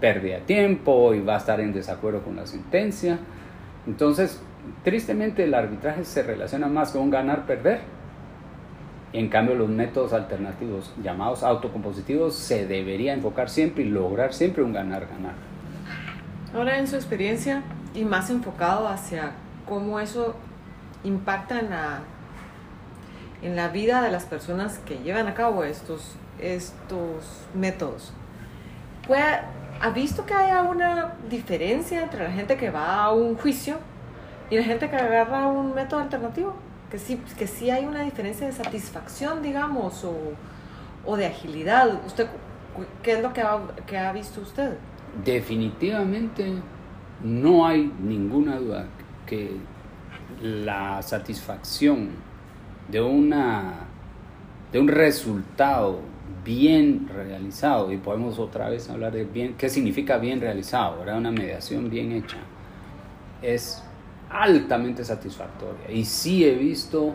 pérdida 0.00 0.36
de 0.36 0.40
tiempo 0.40 1.14
y 1.14 1.20
va 1.20 1.36
a 1.36 1.38
estar 1.38 1.60
en 1.60 1.72
desacuerdo 1.72 2.22
con 2.22 2.34
la 2.34 2.46
sentencia. 2.46 3.20
Entonces, 3.86 4.42
tristemente 4.84 5.44
el 5.44 5.54
arbitraje 5.54 6.04
se 6.04 6.22
relaciona 6.22 6.66
más 6.68 6.92
con 6.92 7.10
ganar-perder. 7.10 7.80
En 9.12 9.28
cambio, 9.28 9.54
los 9.54 9.68
métodos 9.68 10.12
alternativos 10.12 10.92
llamados 11.02 11.42
autocompositivos 11.42 12.34
se 12.34 12.66
debería 12.66 13.12
enfocar 13.12 13.50
siempre 13.50 13.84
y 13.84 13.88
lograr 13.88 14.32
siempre 14.32 14.62
un 14.62 14.72
ganar-ganar. 14.72 15.34
Ahora, 16.54 16.78
en 16.78 16.86
su 16.86 16.96
experiencia 16.96 17.62
y 17.94 18.04
más 18.04 18.30
enfocado 18.30 18.88
hacia 18.88 19.32
cómo 19.68 20.00
eso 20.00 20.34
impacta 21.04 21.60
en 21.60 21.70
la, 21.70 22.00
en 23.42 23.56
la 23.56 23.68
vida 23.68 24.02
de 24.02 24.10
las 24.10 24.24
personas 24.24 24.78
que 24.78 24.98
llevan 24.98 25.26
a 25.26 25.34
cabo 25.34 25.64
estos, 25.64 26.16
estos 26.38 27.46
métodos. 27.54 28.12
¿Ha 29.80 29.90
visto 29.90 30.24
que 30.24 30.32
haya 30.32 30.62
una 30.62 31.14
diferencia 31.28 32.02
entre 32.02 32.24
la 32.24 32.30
gente 32.30 32.56
que 32.56 32.70
va 32.70 33.02
a 33.02 33.12
un 33.12 33.36
juicio 33.36 33.78
y 34.50 34.56
la 34.56 34.64
gente 34.64 34.90
que 34.90 34.96
agarra 34.96 35.46
un 35.48 35.74
método 35.74 36.00
alternativo? 36.00 36.54
Que 36.90 36.98
sí, 36.98 37.20
que 37.38 37.46
sí 37.46 37.70
hay 37.70 37.84
una 37.86 38.02
diferencia 38.02 38.46
de 38.46 38.52
satisfacción, 38.52 39.42
digamos, 39.42 40.04
o, 40.04 40.14
o 41.04 41.16
de 41.16 41.26
agilidad. 41.26 42.00
¿Usted, 42.06 42.26
¿Qué 43.02 43.12
es 43.12 43.22
lo 43.22 43.32
que 43.32 43.40
ha, 43.40 43.60
que 43.86 43.98
ha 43.98 44.12
visto 44.12 44.40
usted? 44.40 44.76
Definitivamente 45.24 46.52
no 47.22 47.66
hay 47.66 47.92
ninguna 48.02 48.56
duda 48.56 48.86
que 49.26 49.56
la 50.40 51.00
satisfacción 51.02 52.10
de, 52.88 53.00
una, 53.00 53.86
de 54.72 54.80
un 54.80 54.88
resultado 54.88 56.00
bien 56.44 57.08
realizado, 57.08 57.92
y 57.92 57.98
podemos 57.98 58.38
otra 58.38 58.68
vez 58.68 58.90
hablar 58.90 59.12
de 59.12 59.24
bien, 59.24 59.54
qué 59.56 59.68
significa 59.68 60.18
bien 60.18 60.40
realizado, 60.40 60.98
¿verdad? 60.98 61.18
una 61.18 61.30
mediación 61.30 61.88
bien 61.88 62.12
hecha, 62.12 62.38
es 63.42 63.84
altamente 64.32 65.04
satisfactoria. 65.04 65.90
Y 65.90 66.04
sí 66.04 66.44
he 66.44 66.54
visto 66.54 67.14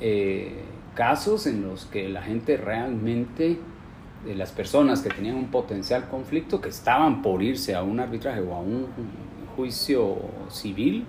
eh, 0.00 0.62
casos 0.94 1.46
en 1.46 1.62
los 1.62 1.86
que 1.86 2.08
la 2.08 2.22
gente 2.22 2.56
realmente, 2.56 3.58
de 4.24 4.34
las 4.34 4.50
personas 4.50 5.00
que 5.00 5.10
tenían 5.10 5.36
un 5.36 5.50
potencial 5.50 6.08
conflicto, 6.08 6.60
que 6.60 6.68
estaban 6.68 7.22
por 7.22 7.42
irse 7.42 7.74
a 7.74 7.82
un 7.82 8.00
arbitraje 8.00 8.40
o 8.40 8.54
a 8.54 8.60
un 8.60 8.86
juicio 9.56 10.16
civil, 10.48 11.04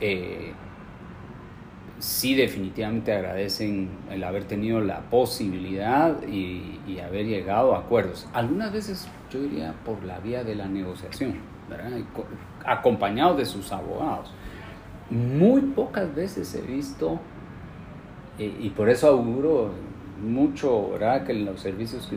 eh, 0.00 0.52
sí 2.00 2.34
definitivamente 2.34 3.12
agradecen 3.12 3.90
el 4.10 4.24
haber 4.24 4.44
tenido 4.44 4.80
la 4.80 5.00
posibilidad 5.10 6.22
y, 6.26 6.78
haber 7.00 7.26
llegado 7.26 7.74
a 7.74 7.80
acuerdos. 7.80 8.28
Algunas 8.34 8.72
veces 8.72 9.08
yo 9.32 9.40
diría 9.40 9.74
por 9.86 10.04
la 10.04 10.18
vía 10.18 10.44
de 10.44 10.54
la 10.54 10.66
negociación, 10.66 11.36
acompañados 12.64 13.38
de 13.38 13.46
sus 13.46 13.72
abogados. 13.72 14.30
Muy 15.10 15.60
pocas 15.62 16.14
veces 16.14 16.54
he 16.54 16.60
visto, 16.60 17.18
y 18.38 18.70
por 18.70 18.88
eso 18.88 19.08
auguro 19.08 19.72
mucho 20.22 20.92
¿verdad? 20.92 21.26
que 21.26 21.34
los 21.34 21.60
servicios 21.60 22.06
que 22.06 22.16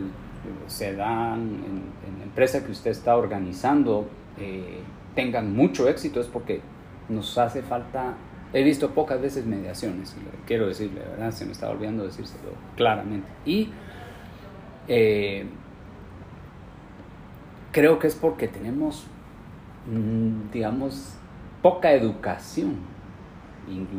se 0.67 0.95
dan 0.95 1.41
en, 1.41 2.17
la 2.19 2.23
empresa 2.23 2.63
que 2.65 2.71
usted 2.71 2.91
está 2.91 3.17
organizando 3.17 4.07
eh, 4.39 4.79
tengan 5.15 5.55
mucho 5.55 5.89
éxito, 5.89 6.21
es 6.21 6.27
porque 6.27 6.61
nos 7.09 7.37
hace 7.37 7.61
falta 7.61 8.15
He 8.53 8.61
visto 8.61 8.91
pocas 8.91 9.19
veces 9.19 9.47
mediaciones, 9.47 10.15
quiero 10.45 10.67
decirle, 10.67 10.99
¿verdad? 10.99 11.31
Se 11.31 11.43
me 11.43 11.53
está 11.53 11.71
olvidando 11.71 12.03
decírselo 12.03 12.51
claramente. 12.75 13.27
Y 13.47 13.69
eh, 14.87 15.47
creo 17.71 17.97
que 17.97 18.05
es 18.05 18.13
porque 18.13 18.47
tenemos, 18.47 19.07
mm, 19.87 20.51
digamos, 20.51 21.15
poca 21.63 21.91
educación, 21.93 22.75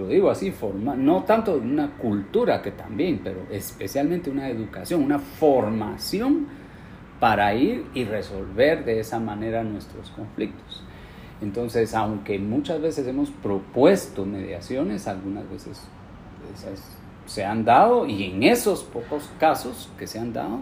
digo 0.08 0.30
así, 0.30 0.52
forma, 0.52 0.94
no 0.94 1.24
tanto 1.24 1.54
una 1.56 1.96
cultura 1.96 2.62
que 2.62 2.70
también, 2.70 3.20
pero 3.24 3.46
especialmente 3.50 4.30
una 4.30 4.48
educación, 4.48 5.02
una 5.02 5.18
formación 5.18 6.46
para 7.18 7.54
ir 7.54 7.86
y 7.94 8.04
resolver 8.04 8.84
de 8.84 9.00
esa 9.00 9.18
manera 9.18 9.64
nuestros 9.64 10.10
conflictos. 10.10 10.84
Entonces, 11.40 11.94
aunque 11.94 12.38
muchas 12.38 12.80
veces 12.80 13.06
hemos 13.06 13.30
propuesto 13.30 14.24
mediaciones, 14.24 15.08
algunas 15.08 15.48
veces 15.50 15.82
se 17.26 17.44
han 17.44 17.64
dado 17.64 18.06
y 18.06 18.24
en 18.24 18.42
esos 18.42 18.84
pocos 18.84 19.30
casos 19.40 19.90
que 19.98 20.06
se 20.06 20.18
han 20.18 20.32
dado, 20.32 20.60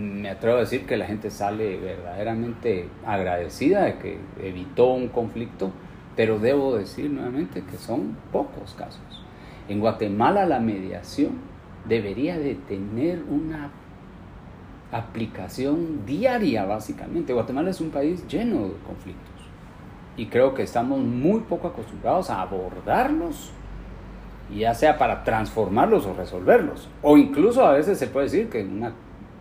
me 0.00 0.30
atrevo 0.30 0.56
a 0.56 0.60
decir 0.60 0.86
que 0.86 0.96
la 0.96 1.06
gente 1.06 1.30
sale 1.30 1.76
verdaderamente 1.76 2.88
agradecida 3.06 3.84
de 3.84 3.98
que 3.98 4.18
evitó 4.42 4.92
un 4.92 5.08
conflicto, 5.08 5.70
pero 6.16 6.38
debo 6.38 6.76
decir 6.76 7.10
nuevamente 7.10 7.62
que 7.62 7.76
son 7.76 8.16
pocos 8.32 8.74
casos. 8.74 9.24
En 9.68 9.80
Guatemala 9.80 10.46
la 10.46 10.58
mediación 10.58 11.32
debería 11.86 12.38
de 12.38 12.54
tener 12.54 13.22
una 13.28 13.70
aplicación 14.90 16.04
diaria 16.06 16.64
básicamente. 16.64 17.32
Guatemala 17.32 17.70
es 17.70 17.80
un 17.80 17.90
país 17.90 18.26
lleno 18.26 18.68
de 18.68 18.74
conflictos 18.86 19.30
y 20.16 20.26
creo 20.26 20.54
que 20.54 20.62
estamos 20.62 20.98
muy 20.98 21.40
poco 21.40 21.68
acostumbrados 21.68 22.30
a 22.30 22.42
abordarlos, 22.42 23.52
ya 24.54 24.74
sea 24.74 24.98
para 24.98 25.22
transformarlos 25.24 26.06
o 26.06 26.14
resolverlos, 26.14 26.88
o 27.02 27.16
incluso 27.16 27.64
a 27.64 27.72
veces 27.72 27.98
se 27.98 28.06
puede 28.08 28.26
decir 28.26 28.48
que 28.48 28.64
una 28.64 28.92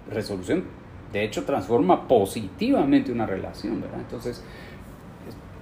resolución 0.09 0.63
de 1.11 1.23
hecho 1.23 1.43
transforma 1.43 2.07
positivamente 2.07 3.11
una 3.11 3.25
relación, 3.25 3.81
¿verdad? 3.81 3.99
Entonces, 3.99 4.43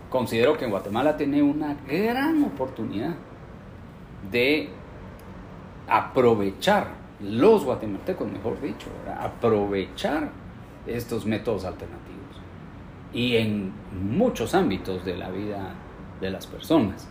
considero 0.10 0.58
que 0.58 0.68
Guatemala 0.68 1.16
tiene 1.16 1.42
una 1.42 1.78
gran 1.88 2.44
oportunidad 2.44 3.16
de 4.32 4.70
aprovechar 5.88 6.88
los 7.22 7.64
guatemaltecos, 7.64 8.30
mejor 8.30 8.62
dicho, 8.62 8.88
aprovechar 9.20 10.30
estos 10.86 11.26
métodos 11.26 11.66
alternativos 11.66 12.08
y 13.14 13.38
en 13.38 13.72
muchos 14.18 14.54
ámbitos 14.54 15.06
de 15.06 15.18
la 15.18 15.30
vida 15.30 15.74
de 16.20 16.30
las 16.30 16.46
personas. 16.46 17.08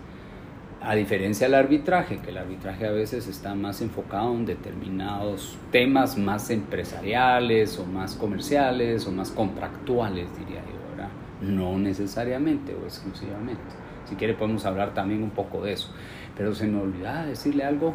A 0.89 0.95
diferencia 0.95 1.49
del 1.49 1.57
arbitraje, 1.57 2.19
que 2.19 2.31
el 2.31 2.39
arbitraje 2.39 2.87
a 2.87 2.93
veces 2.93 3.27
está 3.27 3.57
más 3.57 3.81
enfocado 3.81 4.33
en 4.33 4.47
determinados 4.47 5.59
temas 5.73 6.17
más 6.17 6.49
empresariales 6.51 7.77
o 7.81 7.85
más 7.85 8.15
comerciales 8.15 9.05
o 9.09 9.11
más 9.11 9.33
contractuales, 9.33 10.29
diría 10.39 10.61
yo, 10.61 10.91
¿verdad? 10.91 11.09
No 11.41 11.77
necesariamente 11.77 12.73
o 12.73 12.85
exclusivamente. 12.85 13.65
Si 14.09 14.15
quiere 14.15 14.35
podemos 14.35 14.65
hablar 14.65 14.95
también 14.95 15.25
un 15.25 15.31
poco 15.31 15.65
de 15.65 15.73
eso. 15.73 15.93
Pero 16.37 16.55
se 16.55 16.69
me 16.69 16.81
olvidaba 16.81 17.27
decirle 17.27 17.65
algo 17.65 17.93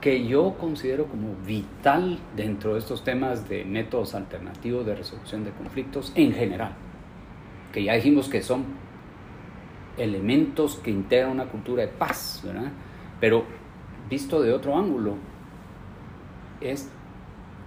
que 0.00 0.26
yo 0.26 0.54
considero 0.58 1.08
como 1.08 1.34
vital 1.46 2.18
dentro 2.34 2.72
de 2.72 2.78
estos 2.78 3.04
temas 3.04 3.50
de 3.50 3.66
métodos 3.66 4.14
alternativos 4.14 4.86
de 4.86 4.94
resolución 4.94 5.44
de 5.44 5.50
conflictos 5.50 6.12
en 6.14 6.32
general 6.32 6.72
que 7.72 7.84
ya 7.84 7.94
dijimos 7.94 8.28
que 8.28 8.42
son 8.42 8.64
elementos 9.98 10.76
que 10.76 10.90
integran 10.90 11.32
una 11.32 11.46
cultura 11.46 11.82
de 11.82 11.88
paz, 11.88 12.42
¿verdad? 12.44 12.70
Pero 13.20 13.44
visto 14.08 14.40
de 14.40 14.52
otro 14.52 14.76
ángulo, 14.76 15.16
es 16.60 16.88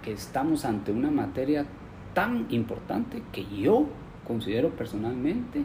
que 0.02 0.12
estamos 0.12 0.64
ante 0.64 0.92
una 0.92 1.10
materia 1.10 1.66
tan 2.14 2.46
importante 2.50 3.22
que 3.32 3.46
yo 3.46 3.86
considero 4.26 4.70
personalmente 4.70 5.62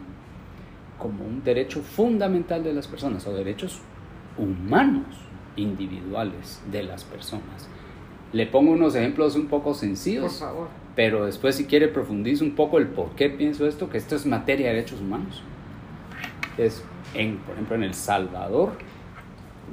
como 0.98 1.24
un 1.24 1.42
derecho 1.44 1.80
fundamental 1.80 2.64
de 2.64 2.72
las 2.72 2.88
personas 2.88 3.26
o 3.26 3.32
derechos 3.32 3.80
humanos 4.36 5.06
individuales 5.56 6.62
de 6.70 6.82
las 6.82 7.04
personas. 7.04 7.68
Le 8.32 8.46
pongo 8.46 8.72
unos 8.72 8.94
ejemplos 8.94 9.36
un 9.36 9.46
poco 9.46 9.74
sencillos. 9.74 10.38
Por 10.38 10.48
favor 10.48 10.68
pero 10.98 11.26
después 11.26 11.54
si 11.54 11.66
quiere 11.66 11.86
profundiza 11.86 12.42
un 12.42 12.56
poco 12.56 12.78
el 12.78 12.88
por 12.88 13.10
qué 13.10 13.30
pienso 13.30 13.68
esto, 13.68 13.88
que 13.88 13.98
esto 13.98 14.16
es 14.16 14.26
materia 14.26 14.66
de 14.66 14.74
derechos 14.74 15.00
humanos. 15.00 15.44
Es, 16.58 16.82
en, 17.14 17.38
por 17.38 17.54
ejemplo, 17.54 17.76
en 17.76 17.84
El 17.84 17.94
Salvador 17.94 18.72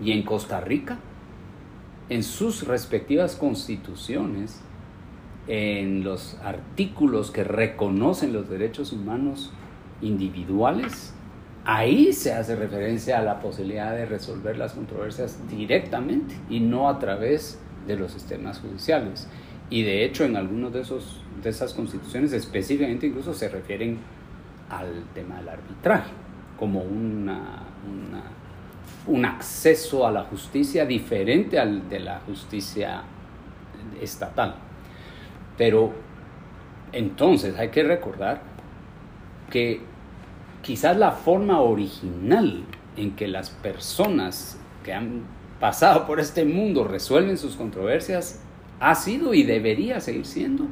y 0.01 0.11
en 0.11 0.23
Costa 0.23 0.61
Rica, 0.61 0.99
en 2.09 2.23
sus 2.23 2.67
respectivas 2.67 3.35
constituciones, 3.35 4.61
en 5.47 6.03
los 6.03 6.37
artículos 6.43 7.31
que 7.31 7.43
reconocen 7.43 8.33
los 8.33 8.49
derechos 8.49 8.93
humanos 8.93 9.51
individuales, 10.01 11.13
ahí 11.65 12.13
se 12.13 12.33
hace 12.33 12.55
referencia 12.55 13.19
a 13.19 13.23
la 13.23 13.39
posibilidad 13.39 13.91
de 13.95 14.05
resolver 14.05 14.57
las 14.57 14.73
controversias 14.73 15.39
directamente 15.49 16.35
y 16.49 16.59
no 16.59 16.89
a 16.89 16.99
través 16.99 17.59
de 17.87 17.95
los 17.95 18.11
sistemas 18.11 18.59
judiciales. 18.59 19.27
Y 19.69 19.83
de 19.83 20.05
hecho 20.05 20.23
en 20.23 20.35
algunos 20.35 20.73
de, 20.73 20.81
esos, 20.81 21.23
de 21.41 21.49
esas 21.49 21.73
constituciones 21.73 22.33
específicamente 22.33 23.07
incluso 23.07 23.33
se 23.33 23.49
refieren 23.49 23.97
al 24.69 25.03
tema 25.13 25.37
del 25.37 25.49
arbitraje 25.49 26.24
como 26.57 26.81
una, 26.81 27.63
un 29.07 29.25
acceso 29.25 30.07
a 30.07 30.11
la 30.11 30.23
justicia 30.23 30.85
diferente 30.85 31.59
al 31.59 31.89
de 31.89 31.99
la 31.99 32.19
justicia 32.25 33.03
estatal. 34.01 34.55
Pero 35.57 35.93
entonces 36.91 37.57
hay 37.57 37.69
que 37.69 37.83
recordar 37.83 38.41
que 39.49 39.81
quizás 40.61 40.97
la 40.97 41.11
forma 41.11 41.59
original 41.61 42.63
en 42.97 43.15
que 43.15 43.27
las 43.27 43.49
personas 43.49 44.57
que 44.83 44.93
han 44.93 45.23
pasado 45.59 46.05
por 46.05 46.19
este 46.19 46.45
mundo 46.45 46.83
resuelven 46.83 47.37
sus 47.37 47.55
controversias 47.55 48.41
ha 48.79 48.95
sido 48.95 49.33
y 49.33 49.43
debería 49.43 49.99
seguir 49.99 50.25
siendo 50.25 50.65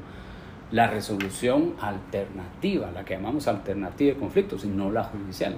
la 0.74 0.88
resolución 0.88 1.76
alternativa, 1.80 2.90
la 2.92 3.06
que 3.06 3.14
llamamos 3.14 3.48
alternativa 3.48 4.16
de 4.16 4.20
conflictos 4.20 4.66
y 4.66 4.68
no 4.68 4.92
la 4.92 5.04
judicial. 5.04 5.56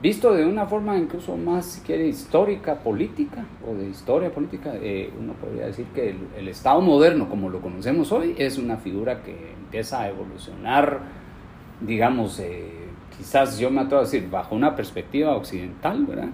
Visto 0.00 0.32
de 0.32 0.46
una 0.46 0.66
forma 0.66 0.96
incluso 0.96 1.36
más, 1.36 1.66
si 1.66 1.80
quiere, 1.80 2.06
histórica, 2.06 2.76
política 2.76 3.44
o 3.68 3.74
de 3.74 3.88
historia 3.88 4.30
política, 4.30 4.72
eh, 4.74 5.12
uno 5.18 5.32
podría 5.32 5.66
decir 5.66 5.86
que 5.86 6.14
el, 6.38 6.46
Estado 6.46 6.80
moderno, 6.82 7.28
como 7.28 7.50
lo 7.50 7.60
conocemos 7.60 8.12
hoy, 8.12 8.36
es 8.38 8.58
una 8.58 8.76
figura 8.76 9.22
que 9.22 9.54
empieza 9.54 10.02
a 10.02 10.08
evolucionar, 10.08 11.00
digamos, 11.80 12.38
eh, 12.38 12.70
quizás 13.16 13.58
yo 13.58 13.70
me 13.70 13.80
atrevo 13.80 14.02
a 14.02 14.04
decir, 14.04 14.28
bajo 14.30 14.54
una 14.54 14.76
perspectiva 14.76 15.34
occidental, 15.34 16.04
¿verdad? 16.04 16.28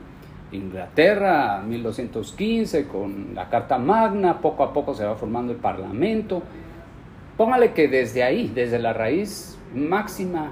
Inglaterra, 0.52 1.62
1215, 1.66 2.86
con 2.86 3.34
la 3.34 3.48
Carta 3.48 3.78
Magna, 3.78 4.40
poco 4.40 4.62
a 4.62 4.72
poco 4.74 4.92
se 4.92 5.06
va 5.06 5.14
formando 5.14 5.52
el 5.52 5.58
Parlamento. 5.58 6.42
Póngale 7.40 7.72
que 7.72 7.88
desde 7.88 8.22
ahí, 8.22 8.52
desde 8.54 8.78
la 8.78 8.92
raíz 8.92 9.56
máxima 9.74 10.50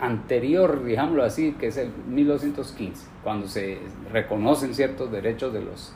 anterior, 0.00 0.84
digámoslo 0.84 1.22
así, 1.22 1.52
que 1.60 1.68
es 1.68 1.76
el 1.76 1.92
1215, 2.08 3.06
cuando 3.22 3.46
se 3.46 3.78
reconocen 4.12 4.74
ciertos 4.74 5.12
derechos 5.12 5.52
de 5.52 5.60
los, 5.60 5.94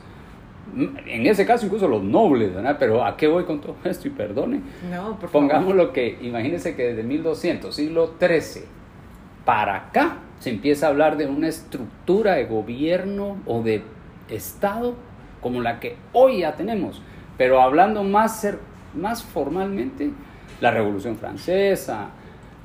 en 0.77 1.27
ese 1.27 1.45
caso 1.45 1.65
incluso 1.65 1.89
los 1.89 2.03
nobles, 2.03 2.55
¿verdad? 2.55 2.77
Pero 2.79 3.03
¿a 3.03 3.17
qué 3.17 3.27
voy 3.27 3.43
con 3.43 3.59
todo 3.59 3.75
esto? 3.83 4.07
Y 4.07 4.11
perdone. 4.11 4.61
No, 4.89 5.19
por 5.19 5.29
Pongamos 5.29 5.75
lo 5.75 5.91
que, 5.91 6.17
imagínense 6.21 6.73
que 6.73 6.83
desde 6.93 7.03
1200, 7.03 7.75
siglo 7.75 8.13
XIII, 8.17 8.63
para 9.43 9.75
acá, 9.75 10.19
se 10.39 10.51
empieza 10.51 10.85
a 10.85 10.89
hablar 10.91 11.17
de 11.17 11.27
una 11.27 11.49
estructura 11.49 12.35
de 12.35 12.45
gobierno 12.45 13.35
o 13.45 13.61
de 13.61 13.81
Estado 14.29 14.95
como 15.41 15.59
la 15.59 15.81
que 15.81 15.97
hoy 16.13 16.39
ya 16.39 16.55
tenemos, 16.55 17.01
pero 17.37 17.61
hablando 17.61 18.05
más, 18.05 18.47
más 18.93 19.21
formalmente, 19.21 20.13
la 20.61 20.71
Revolución 20.71 21.15
Francesa, 21.15 22.09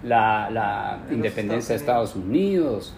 la, 0.03 1.01
independencia 1.11 1.75
de 1.75 1.81
Estados 1.81 2.15
Unidos, 2.15 2.95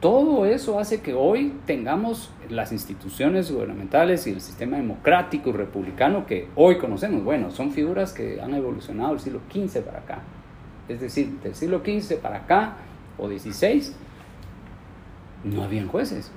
todo 0.00 0.44
eso 0.44 0.78
hace 0.78 1.00
que 1.00 1.14
hoy 1.14 1.54
tengamos 1.64 2.30
las 2.50 2.70
instituciones 2.70 3.50
gubernamentales 3.50 4.26
y 4.26 4.30
el 4.30 4.40
sistema 4.40 4.76
democrático 4.76 5.50
y 5.50 5.52
republicano 5.52 6.26
que 6.26 6.48
hoy 6.54 6.78
conocemos. 6.78 7.24
Bueno, 7.24 7.50
son 7.50 7.72
figuras 7.72 8.12
que 8.12 8.40
han 8.40 8.54
evolucionado 8.54 9.10
del 9.10 9.20
siglo 9.20 9.40
XV 9.50 9.80
para 9.80 9.98
acá. 10.00 10.18
Es 10.88 11.00
decir, 11.00 11.40
del 11.42 11.54
siglo 11.54 11.80
XV 11.84 12.18
para 12.18 12.36
acá 12.36 12.76
o 13.18 13.28
XVI 13.28 13.92
no 15.44 15.62
habían 15.62 15.88
jueces. 15.88 16.30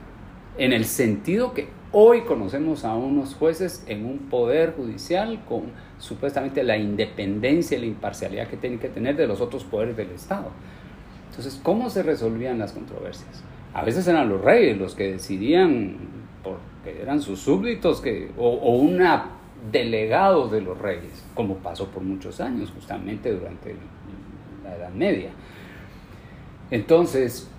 En 0.59 0.73
el 0.73 0.83
sentido 0.83 1.53
que 1.53 1.69
hoy 1.93 2.23
conocemos 2.23 2.83
a 2.83 2.93
unos 2.93 3.33
jueces 3.33 3.81
en 3.87 4.05
un 4.05 4.17
poder 4.29 4.73
judicial 4.75 5.39
con 5.47 5.71
supuestamente 5.99 6.63
la 6.63 6.77
independencia 6.77 7.77
y 7.77 7.79
la 7.79 7.87
imparcialidad 7.87 8.49
que 8.49 8.57
tienen 8.57 8.77
que 8.77 8.89
tener 8.89 9.15
de 9.15 9.25
los 9.25 9.39
otros 9.39 9.63
poderes 9.63 9.95
del 9.95 10.11
Estado. 10.11 10.49
Entonces, 11.29 11.57
¿cómo 11.63 11.89
se 11.89 12.03
resolvían 12.03 12.59
las 12.59 12.73
controversias? 12.73 13.41
A 13.73 13.85
veces 13.85 14.05
eran 14.09 14.27
los 14.27 14.41
reyes 14.41 14.77
los 14.77 14.95
que 14.95 15.13
decidían, 15.13 15.95
porque 16.43 17.01
eran 17.01 17.21
sus 17.21 17.39
súbditos, 17.39 18.01
que, 18.01 18.29
o, 18.37 18.49
o 18.49 18.89
delegado 19.71 20.49
de 20.49 20.59
los 20.59 20.77
reyes, 20.77 21.23
como 21.35 21.55
pasó 21.59 21.87
por 21.87 22.03
muchos 22.03 22.41
años, 22.41 22.69
justamente 22.75 23.31
durante 23.31 23.75
la 24.65 24.75
Edad 24.75 24.91
Media. 24.91 25.29
Entonces, 26.69 27.49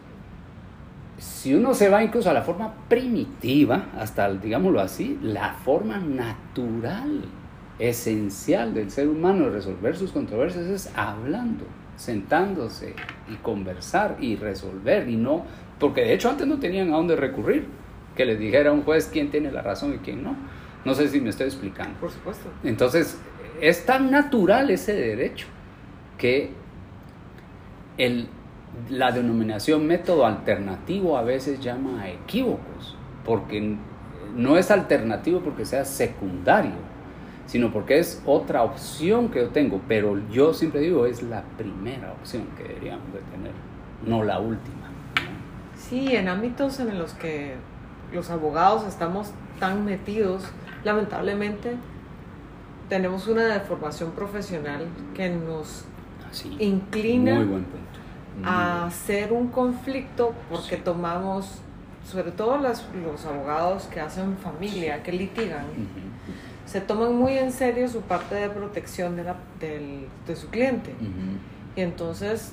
si 1.20 1.54
uno 1.54 1.74
se 1.74 1.90
va 1.90 2.02
incluso 2.02 2.30
a 2.30 2.33
la 2.33 2.40
forma 2.40 2.72
primitiva, 2.88 3.90
hasta 3.98 4.33
digámoslo 4.33 4.80
así, 4.80 5.18
la 5.22 5.52
forma 5.52 5.98
natural, 5.98 7.24
esencial 7.78 8.72
del 8.72 8.90
ser 8.90 9.06
humano 9.06 9.44
de 9.44 9.50
resolver 9.50 9.96
sus 9.96 10.12
controversias 10.12 10.66
es 10.66 10.90
hablando, 10.96 11.64
sentándose 11.96 12.94
y 13.28 13.37
conversar 13.37 14.16
y 14.18 14.37
resolver 14.37 15.11
y 15.11 15.16
no, 15.16 15.44
porque 15.78 16.00
de 16.00 16.14
hecho 16.14 16.30
antes 16.30 16.46
no 16.46 16.59
tenían 16.59 16.92
a 16.92 16.96
dónde 16.96 17.16
recurrir, 17.16 17.66
que 18.16 18.24
les 18.24 18.38
dijera 18.38 18.70
a 18.70 18.72
un 18.72 18.83
juez 18.83 19.11
quién 19.12 19.30
tiene 19.30 19.52
la 19.52 19.61
razón 19.61 19.94
y 19.94 19.98
quién 19.98 20.24
no. 20.24 20.35
No 20.87 20.94
sé 20.94 21.09
si 21.09 21.20
me 21.20 21.28
estoy 21.28 21.46
explicando. 21.46 22.00
Por 22.00 22.11
supuesto. 22.11 22.50
Entonces, 22.64 23.18
es 23.61 23.85
tan 23.85 24.11
natural 24.11 24.70
ese 24.70 24.94
derecho 24.94 25.46
que 26.16 26.50
el 27.98 28.28
la 28.88 29.12
denominación 29.12 29.87
método 29.87 30.26
alternativo 30.26 31.16
a 31.16 31.22
veces 31.22 31.61
llama 31.61 32.02
a 32.02 32.11
equívocos, 32.11 32.96
porque 33.24 33.76
no 34.35 34.56
es 34.56 34.70
alternativo 34.70 35.40
porque 35.40 35.64
sea 35.64 35.85
secundario, 35.85 36.72
sino 37.46 37.72
porque 37.72 37.98
es 37.98 38.22
otra 38.26 38.62
opción 38.62 39.28
que 39.28 39.40
yo 39.40 39.48
tengo, 39.48 39.80
pero 39.88 40.20
yo 40.30 40.54
siempre 40.54 40.80
digo 40.80 41.06
es 41.06 41.22
la 41.22 41.42
primera 41.56 42.12
opción 42.12 42.44
que 42.56 42.64
deberíamos 42.64 43.12
de 43.12 43.20
tener, 43.20 43.52
no 44.06 44.22
la 44.22 44.38
última. 44.38 44.76
Sí, 45.76 46.14
en 46.14 46.28
ámbitos 46.28 46.78
en 46.78 46.98
los 46.98 47.14
que 47.14 47.54
los 48.12 48.30
abogados 48.30 48.87
estamos 48.87 49.33
tan 49.59 49.85
metidos, 49.85 50.44
lamentablemente 50.85 51.74
tenemos 52.88 53.26
una 53.28 53.44
deformación 53.44 54.12
profesional 54.12 54.87
que 55.14 55.28
nos 55.28 55.85
inclina 56.59 57.35
Muy 57.35 57.44
buen 57.44 57.64
punto 57.64 57.99
a 58.44 58.87
hacer 58.87 59.33
un 59.33 59.48
conflicto 59.48 60.35
porque 60.50 60.76
tomamos, 60.76 61.61
sobre 62.05 62.33
todo 62.33 62.59
los 62.59 63.26
abogados 63.26 63.85
que 63.85 64.00
hacen 64.00 64.37
familia, 64.38 65.03
que 65.03 65.12
litigan, 65.12 65.64
se 66.66 66.81
toman 66.81 67.16
muy 67.16 67.37
en 67.37 67.53
serio 67.53 67.88
su 67.88 68.00
parte 68.03 68.37
de 68.37 68.48
protección 68.48 69.16
de, 69.16 69.24
la, 69.24 69.37
de 69.61 70.37
su 70.37 70.48
cliente. 70.50 70.94
Y 71.74 71.81
entonces, 71.81 72.53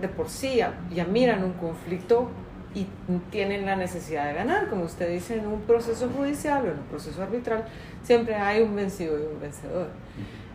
de 0.00 0.08
por 0.08 0.28
sí, 0.28 0.56
ya, 0.56 0.78
ya, 0.94 1.04
miran 1.04 1.44
un 1.44 1.52
conflicto 1.52 2.30
y 2.74 2.86
tienen 3.30 3.66
la 3.66 3.76
necesidad 3.76 4.26
de 4.26 4.34
ganar. 4.34 4.68
Como 4.68 4.84
usted 4.84 5.10
dice, 5.10 5.38
en 5.38 5.46
un 5.46 5.60
proceso 5.62 6.08
judicial 6.08 6.64
o 6.64 6.66
en 6.66 6.78
un 6.78 6.84
proceso 6.84 7.22
arbitral, 7.22 7.66
siempre 8.02 8.34
hay 8.34 8.62
un 8.62 8.74
vencido 8.74 9.18
y 9.18 9.22
un 9.22 9.40
vencedor. 9.40 9.88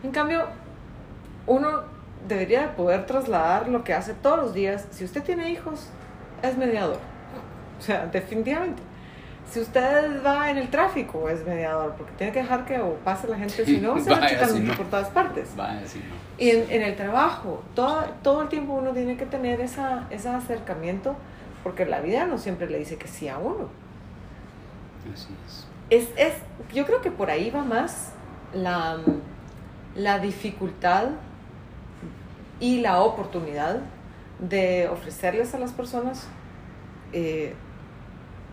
En 0.02 0.10
cambio, 0.10 0.46
uno 1.46 1.82
debería 2.28 2.74
poder 2.76 3.06
trasladar 3.06 3.68
lo 3.68 3.84
que 3.84 3.94
hace 3.94 4.14
todos 4.14 4.38
los 4.38 4.54
días. 4.54 4.86
Si 4.90 5.04
usted 5.04 5.22
tiene 5.22 5.50
hijos, 5.50 5.88
es 6.42 6.56
mediador. 6.56 6.98
O 7.78 7.82
sea, 7.82 8.06
definitivamente. 8.06 8.82
Si 9.50 9.60
usted 9.60 10.24
va 10.24 10.50
en 10.50 10.56
el 10.56 10.70
tráfico, 10.70 11.28
es 11.28 11.44
mediador, 11.44 11.94
porque 11.96 12.12
tiene 12.12 12.32
que 12.32 12.40
dejar 12.40 12.64
que 12.64 12.80
o 12.80 12.94
pase 12.96 13.28
la 13.28 13.36
gente, 13.36 13.66
si 13.66 13.80
no, 13.80 13.98
se 14.00 14.10
va 14.10 14.16
a 14.16 14.76
por 14.76 14.86
todas 14.86 15.10
partes. 15.10 15.50
Y 16.38 16.50
en, 16.50 16.82
el 16.82 16.96
trabajo, 16.96 17.62
todo, 17.74 18.04
todo 18.22 18.42
el 18.42 18.48
tiempo 18.48 18.72
uno 18.74 18.92
tiene 18.92 19.16
que 19.16 19.26
tener 19.26 19.60
esa, 19.60 20.06
ese 20.10 20.30
acercamiento, 20.30 21.16
porque 21.62 21.84
la 21.84 22.00
vida 22.00 22.26
no 22.26 22.38
siempre 22.38 22.68
le 22.70 22.78
dice 22.78 22.96
que 22.96 23.08
sí 23.08 23.28
a 23.28 23.38
uno. 23.38 23.68
Así 25.12 25.28
es. 25.46 25.66
Es, 25.90 26.08
es 26.16 26.34
yo 26.72 26.86
creo 26.86 27.02
que 27.02 27.10
por 27.10 27.30
ahí 27.30 27.50
va 27.50 27.62
más 27.62 28.12
la, 28.54 28.96
la 29.94 30.18
dificultad 30.18 31.08
y 32.62 32.80
la 32.80 33.02
oportunidad 33.02 33.80
de 34.38 34.88
ofrecerles 34.88 35.52
a 35.52 35.58
las 35.58 35.72
personas 35.72 36.28
eh, 37.12 37.54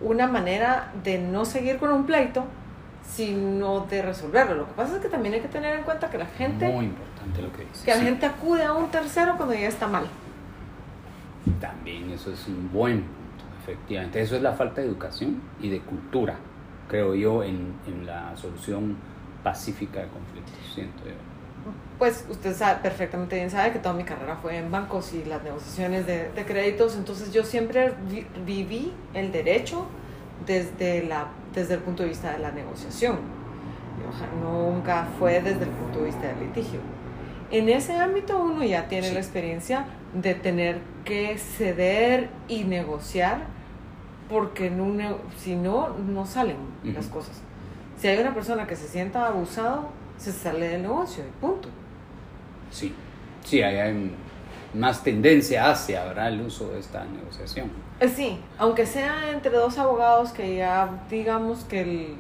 una 0.02 0.26
manera 0.26 0.92
de 1.04 1.20
no 1.20 1.46
seguir 1.46 1.78
con 1.78 1.92
un 1.92 2.08
pleito, 2.08 2.44
sino 3.08 3.82
de 3.82 4.02
resolverlo. 4.02 4.56
Lo 4.56 4.68
que 4.68 4.74
pasa 4.74 4.96
es 4.96 5.02
que 5.02 5.10
también 5.10 5.36
hay 5.36 5.42
que 5.42 5.48
tener 5.48 5.78
en 5.78 5.84
cuenta 5.84 6.10
que 6.10 6.18
la 6.18 6.26
gente... 6.26 6.68
Muy 6.70 6.86
importante 6.86 7.42
lo 7.44 7.54
que 7.54 7.66
dice. 7.66 7.86
Que 7.86 7.92
la 7.92 8.02
gente 8.02 8.26
acude 8.26 8.64
a 8.64 8.74
un 8.74 8.90
tercero 8.90 9.38
cuando 9.38 9.54
ya 9.54 9.68
está 9.68 9.88
mal. 9.88 10.08
También 11.62 12.10
eso 12.10 12.34
es 12.34 12.48
un 12.48 12.72
buen 12.72 13.02
punto, 13.02 13.44
efectivamente. 13.62 14.22
Eso 14.22 14.36
es 14.38 14.42
la 14.42 14.54
falta 14.54 14.82
de 14.82 14.88
educación 14.88 15.40
y 15.62 15.70
de 15.70 15.82
cultura, 15.82 16.36
creo 16.88 17.14
yo, 17.14 17.44
en, 17.44 17.76
en 17.86 18.08
la 18.08 18.36
solución 18.36 18.98
pacífica 19.44 20.00
de 20.00 20.08
conflictos, 20.08 20.56
siento 20.74 21.06
yo 21.06 21.29
pues 22.00 22.26
usted 22.30 22.56
sabe, 22.56 22.80
perfectamente 22.82 23.36
bien 23.36 23.52
sabe 23.52 23.74
que 23.74 23.80
toda 23.80 23.94
mi 23.94 24.06
carrera 24.06 24.38
fue 24.42 24.58
en 24.58 24.72
bancos 24.72 25.14
y 25.14 25.26
las 25.26 25.44
negociaciones 25.44 26.08
de, 26.08 26.32
créditos, 26.48 26.96
entonces 26.96 27.34
yo 27.34 27.44
siempre 27.44 27.94
viví 28.46 28.94
el 29.14 29.34
derecho 29.34 29.86
desde, 30.48 31.04
la, 31.04 31.28
desde 31.54 31.74
el 31.74 31.82
punto 31.82 32.04
de 32.04 32.10
vista 32.10 32.32
de 32.32 32.40
la 32.40 32.52
negociación, 32.52 33.18
nunca 34.42 35.08
fue 35.20 35.42
desde 35.42 35.66
el 35.66 35.70
punto 35.70 36.00
de 36.00 36.06
vista 36.06 36.28
del 36.28 36.40
litigio. 36.40 36.80
En 37.52 37.68
ese 37.68 37.96
ámbito 37.96 38.42
uno 38.42 38.64
ya 38.64 38.88
tiene 38.88 39.12
la 39.12 39.20
experiencia 39.20 39.86
de 40.14 40.36
tener 40.36 40.80
que 41.04 41.38
ceder 41.38 42.30
y 42.48 42.64
negociar 42.64 43.42
porque 44.30 44.68
en 44.68 44.80
un 44.80 45.02
si 45.38 45.56
no, 45.56 45.90
no 45.90 46.26
salen 46.26 46.58
las 46.84 47.08
cosas. 47.08 47.42
Si 47.98 48.08
hay 48.08 48.20
una 48.20 48.34
persona 48.34 48.68
que 48.68 48.76
se 48.76 48.88
sienta 48.88 49.28
abusado, 49.28 49.90
se 50.18 50.32
sale 50.32 50.70
del 50.70 50.84
negocio 50.84 51.24
y 51.26 51.42
punto. 51.42 51.68
Sí, 52.72 52.94
sí, 53.44 53.62
ahí 53.62 53.78
hay 53.78 54.16
más 54.74 55.04
tendencia 55.04 55.72
hacia 55.72 56.06
¿verdad? 56.06 56.28
el 56.30 56.42
uso 56.42 56.70
de 56.70 56.80
esta 56.80 57.04
negociación. 57.06 57.72
Eh, 58.00 58.08
Sí, 58.08 58.40
aunque 58.58 58.86
sea 58.86 59.32
entre 59.32 59.52
dos 59.52 59.78
abogados 59.78 60.32
que 60.32 60.56
ya 60.58 61.04
digamos 61.10 61.64
que 61.66 61.82
el, 61.82 62.16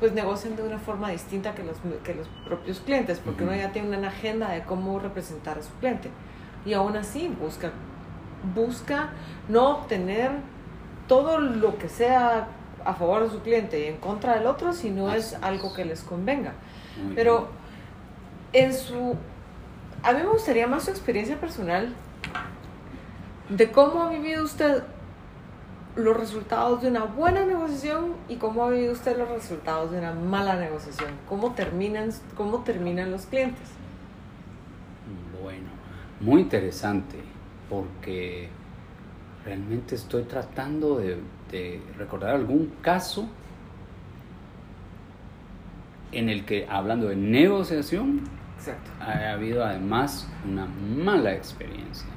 pues 0.00 0.12
negocian 0.12 0.56
de 0.56 0.62
una 0.62 0.78
forma 0.78 1.10
distinta 1.10 1.54
que 1.54 1.62
los, 1.62 1.76
que 2.02 2.14
los 2.14 2.26
propios 2.46 2.80
clientes, 2.80 3.20
porque 3.22 3.44
Ujú. 3.44 3.52
uno 3.52 3.60
ya 3.62 3.70
tiene 3.72 3.96
una 3.96 4.08
agenda 4.08 4.50
de 4.50 4.62
cómo 4.62 4.98
representar 4.98 5.58
a 5.58 5.62
su 5.62 5.72
cliente. 5.74 6.10
Y 6.64 6.72
aún 6.72 6.96
así 6.96 7.28
busca, 7.28 7.70
busca 8.54 9.10
no 9.48 9.70
obtener 9.70 10.30
todo 11.06 11.38
lo 11.38 11.76
que 11.78 11.88
sea 11.88 12.48
a 12.84 12.94
favor 12.94 13.24
de 13.24 13.30
su 13.30 13.40
cliente 13.40 13.78
y 13.80 13.84
en 13.88 13.98
contra 13.98 14.36
del 14.36 14.46
otro, 14.46 14.72
si 14.72 14.90
no 14.90 15.12
es 15.12 15.26
Así 15.26 15.34
es. 15.36 15.42
algo 15.42 15.74
que 15.74 15.84
les 15.84 16.00
convenga. 16.02 16.52
Pero 17.14 17.48
en 18.52 18.72
su... 18.74 19.16
A 20.02 20.12
mí 20.12 20.20
me 20.20 20.28
gustaría 20.28 20.66
más 20.66 20.84
su 20.84 20.90
experiencia 20.90 21.38
personal 21.38 21.94
de 23.50 23.70
cómo 23.70 24.02
ha 24.02 24.10
vivido 24.10 24.44
usted 24.44 24.82
los 25.96 26.16
resultados 26.16 26.80
de 26.80 26.88
una 26.88 27.04
buena 27.04 27.44
negociación 27.44 28.14
y 28.28 28.36
cómo 28.36 28.64
ha 28.64 28.70
vivido 28.70 28.92
usted 28.92 29.18
los 29.18 29.28
resultados 29.28 29.90
de 29.90 29.98
una 29.98 30.12
mala 30.12 30.56
negociación. 30.56 31.10
¿Cómo 31.28 31.52
terminan, 31.52 32.10
cómo 32.36 32.62
terminan 32.62 33.10
los 33.10 33.26
clientes? 33.26 33.68
Bueno, 35.42 35.68
muy 36.20 36.42
interesante 36.42 37.16
porque 37.68 38.48
realmente 39.44 39.96
estoy 39.96 40.22
tratando 40.22 40.96
de, 40.98 41.18
de 41.50 41.82
recordar 41.98 42.36
algún 42.36 42.72
caso 42.80 43.28
en 46.12 46.28
el 46.28 46.44
que, 46.44 46.66
hablando 46.68 47.08
de 47.08 47.16
negociación, 47.16 48.22
Exacto. 48.60 48.90
ha 49.00 49.32
habido 49.32 49.64
además 49.64 50.28
una 50.46 50.66
mala 50.66 51.32
experiencia. 51.32 52.08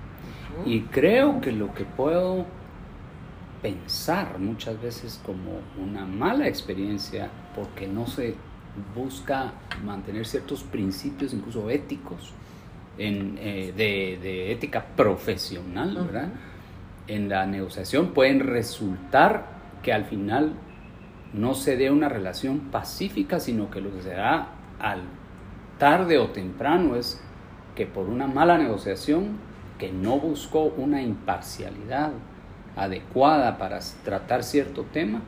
Y 0.65 0.82
creo 0.82 1.39
que 1.41 1.51
lo 1.51 1.73
que 1.73 1.86
puedo 1.86 2.45
pensar 3.62 4.38
muchas 4.39 4.79
veces 4.82 5.21
como 5.25 5.62
una 5.82 6.06
mala 6.06 6.47
experiencia, 6.47 7.29
porque 7.56 7.88
no 7.88 8.06
se 8.06 8.36
busca 8.93 9.53
mantener 9.84 10.25
ciertos 10.25 10.63
principios, 10.63 11.34
incluso 11.34 11.69
éticos, 11.69 12.34
en, 12.97 13.38
eh, 13.39 13.73
de, 13.75 14.19
de 14.21 14.51
ética 14.51 14.86
profesional. 14.95 15.95
¿verdad? 15.95 16.29
En 17.08 17.29
la 17.29 17.45
negociación 17.45 18.10
pueden 18.10 18.41
resultar 18.41 19.45
que 19.82 19.93
al 19.93 20.06
final 20.06 20.53
no 21.34 21.53
se 21.53 21.77
dé 21.77 21.89
una 21.89 22.10
relación 22.10 22.60
pacífica, 22.60 23.39
sino 23.39 23.71
que 23.71 23.82
lo 23.82 23.93
que 23.95 24.01
se 24.01 24.13
da 24.13 24.49
al 24.79 25.01
tarde 25.77 26.17
o 26.17 26.29
temprano 26.29 26.95
es 26.95 27.21
que 27.75 27.86
por 27.86 28.07
una 28.07 28.27
mala 28.27 28.57
negociación 28.57 29.38
que 29.77 29.91
no 29.91 30.19
buscó 30.19 30.65
una 30.77 31.01
imparcialidad 31.01 32.12
adecuada 32.75 33.57
para 33.57 33.79
tratar 34.03 34.43
cierto 34.43 34.83
tema, 34.91 35.21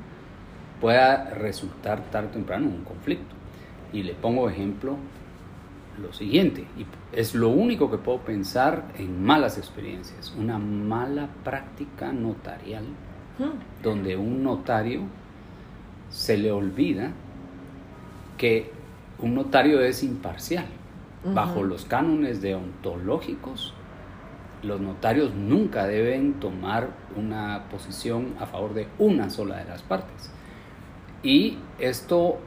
pueda 0.81 1.29
resultar 1.31 2.01
tarde 2.11 2.27
o 2.29 2.31
temprano 2.31 2.67
un 2.67 2.83
conflicto. 2.83 3.35
Y 3.93 4.03
le 4.03 4.13
pongo 4.13 4.49
ejemplo 4.49 4.97
lo 6.01 6.11
siguiente, 6.11 6.67
y 6.77 6.85
es 7.17 7.33
lo 7.33 7.49
único 7.49 7.89
que 7.89 7.97
puedo 7.97 8.19
pensar 8.19 8.83
en 8.97 9.23
malas 9.23 9.57
experiencias, 9.57 10.33
una 10.37 10.57
mala 10.57 11.29
práctica 11.43 12.11
notarial 12.11 12.83
Ujú. 13.39 13.51
donde 13.81 14.17
un 14.17 14.43
notario 14.43 15.01
se 16.09 16.37
le 16.37 16.51
olvida 16.51 17.11
que 18.37 18.71
un 19.19 19.35
notario 19.35 19.81
es 19.81 20.03
imparcial. 20.03 20.65
Bajo 21.33 21.63
los 21.63 21.85
cánones 21.85 22.39
deontológicos, 22.43 23.73
los 24.61 24.79
notarios 24.79 25.33
nunca 25.33 25.87
deben 25.87 26.39
tomar 26.39 26.89
una 27.15 27.63
posición 27.71 28.35
a 28.39 28.45
favor 28.45 28.75
de 28.75 28.87
una 28.99 29.31
sola 29.31 29.57
de 29.57 29.65
las 29.65 29.81
partes. 29.81 30.29
Y 31.23 31.57
esto 31.79 32.37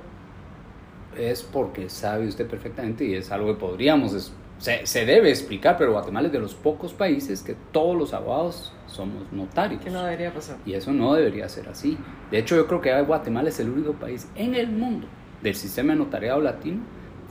es 1.16 1.42
porque 1.42 1.88
sabe 1.88 2.28
usted 2.28 2.46
perfectamente 2.46 3.04
y 3.04 3.14
es 3.14 3.33
algo 3.33 3.48
que 3.48 3.59
podríamos, 3.59 4.33
se, 4.59 4.87
se 4.87 5.04
debe 5.04 5.31
explicar, 5.31 5.76
pero 5.76 5.90
Guatemala 5.90 6.28
es 6.28 6.33
de 6.33 6.38
los 6.38 6.54
pocos 6.54 6.92
países 6.92 7.42
que 7.42 7.57
todos 7.72 7.96
los 7.96 8.14
abogados 8.14 8.72
somos 8.87 9.33
notarios. 9.33 9.83
Que 9.83 9.90
no 9.90 10.04
debería 10.04 10.33
pasar. 10.33 10.59
Y 10.64 10.74
eso 10.74 10.92
no 10.92 11.14
debería 11.14 11.48
ser 11.48 11.68
así. 11.68 11.98
De 12.31 12.38
hecho, 12.38 12.54
yo 12.54 12.68
creo 12.68 12.81
que 12.81 13.02
Guatemala 13.02 13.48
es 13.48 13.59
el 13.59 13.70
único 13.70 13.94
país 13.94 14.31
en 14.37 14.54
el 14.54 14.70
mundo 14.70 15.09
del 15.42 15.55
sistema 15.55 15.92
de 15.92 15.98
notariado 15.98 16.40
latino 16.40 16.81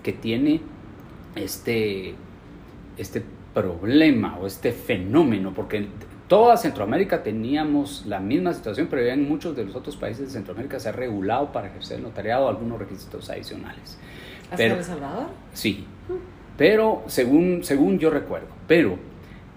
que 0.03 0.13
tiene 0.13 0.61
este, 1.35 2.15
este 2.97 3.23
problema 3.53 4.37
o 4.39 4.47
este 4.47 4.71
fenómeno, 4.71 5.53
porque 5.53 5.87
toda 6.27 6.57
Centroamérica 6.57 7.23
teníamos 7.23 8.05
la 8.05 8.19
misma 8.19 8.53
situación, 8.53 8.87
pero 8.89 9.05
ya 9.05 9.13
en 9.13 9.27
muchos 9.27 9.55
de 9.55 9.65
los 9.65 9.75
otros 9.75 9.95
países 9.97 10.25
de 10.27 10.31
Centroamérica 10.31 10.79
se 10.79 10.89
ha 10.89 10.91
regulado 10.91 11.51
para 11.51 11.67
ejercer 11.67 11.97
el 11.97 12.03
notariado 12.03 12.47
algunos 12.47 12.79
requisitos 12.79 13.29
adicionales. 13.29 13.97
¿Hasta 14.45 14.57
Pero- 14.57 14.75
El 14.77 14.83
Salvador? 14.83 15.27
Sí, 15.53 15.85
pero 16.57 17.03
según, 17.07 17.63
según 17.63 17.99
yo 17.99 18.09
recuerdo, 18.09 18.47
pero 18.67 18.97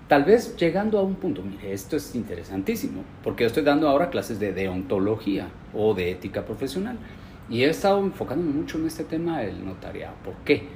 tal 0.08 0.24
vez 0.24 0.56
llegando 0.56 0.98
a 0.98 1.02
un 1.02 1.14
punto, 1.14 1.42
mire, 1.42 1.72
esto 1.72 1.96
es 1.96 2.14
interesantísimo, 2.14 3.04
porque 3.22 3.44
yo 3.44 3.48
estoy 3.48 3.62
dando 3.62 3.88
ahora 3.88 4.10
clases 4.10 4.40
de 4.40 4.52
deontología 4.52 5.48
o 5.74 5.94
de 5.94 6.10
ética 6.10 6.44
profesional 6.44 6.98
y 7.50 7.64
he 7.64 7.68
estado 7.68 7.98
enfocándome 8.00 8.52
mucho 8.52 8.78
en 8.78 8.86
este 8.86 9.04
tema 9.04 9.40
del 9.40 9.64
notariado. 9.64 10.14
¿Por 10.24 10.34
qué? 10.44 10.68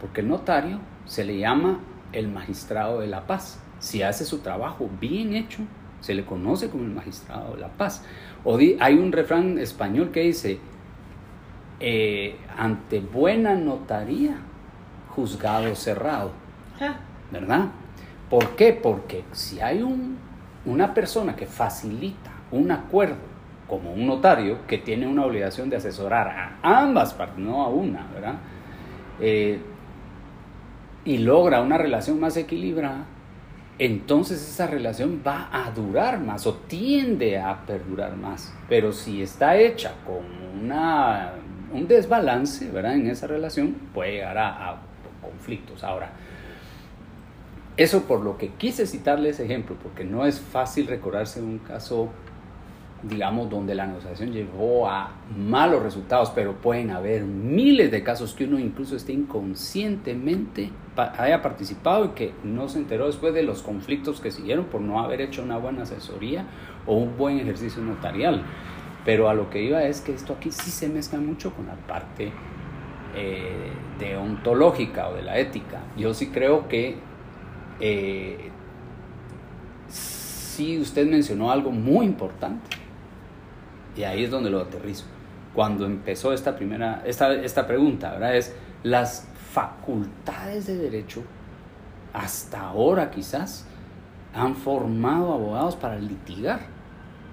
Porque 0.00 0.20
el 0.20 0.28
notario 0.28 0.78
se 1.06 1.24
le 1.24 1.38
llama 1.38 1.80
el 2.12 2.28
magistrado 2.28 3.00
de 3.00 3.06
la 3.08 3.26
paz. 3.26 3.60
Si 3.80 4.02
hace 4.02 4.24
su 4.24 4.38
trabajo 4.38 4.88
bien 5.00 5.34
hecho, 5.34 5.60
se 6.00 6.14
le 6.14 6.24
conoce 6.24 6.68
como 6.68 6.84
el 6.84 6.90
magistrado 6.90 7.54
de 7.54 7.60
la 7.60 7.68
paz. 7.68 8.04
O 8.44 8.56
di- 8.56 8.76
hay 8.80 8.94
un 8.94 9.10
refrán 9.10 9.58
español 9.58 10.10
que 10.12 10.20
dice, 10.20 10.58
eh, 11.80 12.36
ante 12.56 13.00
buena 13.00 13.54
notaría, 13.54 14.36
juzgado 15.10 15.74
cerrado, 15.74 16.32
Ah, 16.80 16.96
¿verdad? 17.32 17.66
¿Por 18.30 18.54
qué? 18.54 18.72
Porque 18.72 19.24
si 19.32 19.60
hay 19.60 19.82
un, 19.82 20.16
una 20.64 20.94
persona 20.94 21.34
que 21.34 21.46
facilita 21.46 22.30
un 22.52 22.70
acuerdo, 22.70 23.16
como 23.68 23.92
un 23.92 24.06
notario, 24.06 24.66
que 24.66 24.78
tiene 24.78 25.06
una 25.06 25.24
obligación 25.24 25.70
de 25.70 25.76
asesorar 25.76 26.28
a 26.28 26.80
ambas 26.80 27.14
partes, 27.14 27.38
no 27.38 27.62
a 27.62 27.68
una, 27.68 28.06
¿verdad? 28.12 28.34
Eh, 29.20 29.60
y 31.04 31.18
logra 31.18 31.60
una 31.60 31.78
relación 31.78 32.18
más 32.18 32.36
equilibrada, 32.36 33.04
entonces 33.78 34.42
esa 34.42 34.66
relación 34.66 35.22
va 35.24 35.48
a 35.52 35.70
durar 35.70 36.18
más 36.20 36.46
o 36.46 36.54
tiende 36.54 37.38
a 37.38 37.64
perdurar 37.64 38.16
más. 38.16 38.52
Pero 38.68 38.92
si 38.92 39.22
está 39.22 39.56
hecha 39.56 39.94
con 40.04 40.24
una, 40.62 41.34
un 41.72 41.86
desbalance 41.86 42.68
¿verdad? 42.70 42.94
en 42.94 43.08
esa 43.08 43.28
relación, 43.28 43.74
puede 43.94 44.12
llegar 44.12 44.38
a, 44.38 44.82
conflictos. 45.22 45.84
Ahora, 45.84 46.10
eso 47.76 48.04
por 48.04 48.20
lo 48.20 48.38
que 48.38 48.48
quise 48.48 48.86
citarle 48.86 49.30
ese 49.30 49.44
ejemplo, 49.44 49.76
porque 49.80 50.04
no 50.04 50.26
es 50.26 50.40
fácil 50.40 50.86
recordarse 50.86 51.40
un 51.40 51.58
caso, 51.58 52.08
digamos, 53.02 53.48
donde 53.48 53.74
la 53.74 53.86
negociación 53.86 54.32
llevó 54.32 54.88
a 54.88 55.12
malos 55.36 55.82
resultados, 55.82 56.30
pero 56.34 56.54
pueden 56.54 56.90
haber 56.90 57.22
miles 57.22 57.90
de 57.90 58.02
casos 58.02 58.34
que 58.34 58.44
uno 58.44 58.58
incluso 58.58 58.96
esté 58.96 59.12
inconscientemente 59.12 60.70
haya 60.96 61.40
participado 61.40 62.06
y 62.06 62.08
que 62.08 62.32
no 62.42 62.68
se 62.68 62.78
enteró 62.78 63.06
después 63.06 63.32
de 63.34 63.44
los 63.44 63.62
conflictos 63.62 64.20
que 64.20 64.32
siguieron 64.32 64.64
por 64.64 64.80
no 64.80 64.98
haber 65.00 65.20
hecho 65.20 65.44
una 65.44 65.56
buena 65.58 65.82
asesoría 65.82 66.46
o 66.86 66.96
un 66.96 67.16
buen 67.16 67.38
ejercicio 67.38 67.82
notarial. 67.82 68.42
Pero 69.04 69.28
a 69.28 69.34
lo 69.34 69.48
que 69.48 69.62
iba 69.62 69.84
es 69.84 70.00
que 70.00 70.12
esto 70.12 70.32
aquí 70.32 70.50
sí 70.50 70.70
se 70.70 70.88
mezcla 70.88 71.20
mucho 71.20 71.54
con 71.54 71.66
la 71.66 71.74
parte 71.74 72.32
eh, 73.14 73.70
deontológica 74.00 75.08
o 75.08 75.14
de 75.14 75.22
la 75.22 75.38
ética. 75.38 75.82
Yo 75.96 76.12
sí 76.14 76.30
creo 76.30 76.66
que 76.66 76.96
eh, 77.78 78.50
sí 79.86 80.80
usted 80.80 81.08
mencionó 81.08 81.52
algo 81.52 81.70
muy 81.70 82.06
importante 82.06 82.77
y 83.98 84.04
ahí 84.04 84.24
es 84.24 84.30
donde 84.30 84.48
lo 84.48 84.60
aterrizo. 84.60 85.04
Cuando 85.54 85.84
empezó 85.84 86.32
esta 86.32 86.54
primera, 86.54 87.02
esta, 87.04 87.34
esta 87.34 87.66
pregunta, 87.66 88.12
¿verdad? 88.12 88.36
Es 88.36 88.54
las 88.84 89.26
facultades 89.52 90.68
de 90.68 90.76
derecho 90.76 91.24
hasta 92.12 92.60
ahora 92.60 93.10
quizás 93.10 93.66
han 94.32 94.54
formado 94.54 95.32
abogados 95.32 95.74
para 95.74 95.98
litigar 95.98 96.60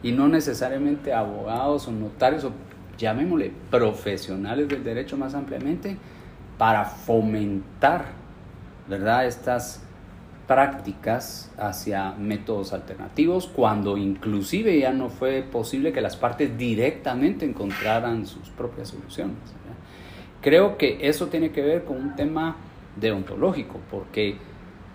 y 0.02 0.12
no 0.12 0.28
necesariamente 0.28 1.14
abogados 1.14 1.88
o 1.88 1.92
notarios 1.92 2.44
o 2.46 2.52
llamémosle 2.98 3.54
profesionales 3.70 4.68
del 4.68 4.84
derecho 4.84 5.18
más 5.18 5.36
ampliamente 5.36 5.98
para 6.58 6.86
fomentar, 6.86 8.06
¿verdad? 8.90 9.28
Estas 9.28 9.85
prácticas 10.48 11.52
hacia 11.58 12.12
métodos 12.12 12.74
alternativos 12.74 13.48
cuando 13.48 13.98
inclusive 13.98 14.80
ya 14.80 14.94
no 14.94 15.10
fue 15.10 15.42
posible 15.42 15.92
que 15.92 16.02
las 16.02 16.16
partes 16.16 16.58
directamente 16.58 17.46
encontraran 17.46 18.28
sus 18.28 18.50
propias 18.50 18.90
soluciones. 18.90 19.36
Creo 20.42 20.78
que 20.78 21.00
eso 21.02 21.28
tiene 21.28 21.52
que 21.52 21.62
ver 21.62 21.86
con 21.86 21.98
un 21.98 22.16
tema 22.16 22.58
deontológico, 22.96 23.80
porque 23.90 24.38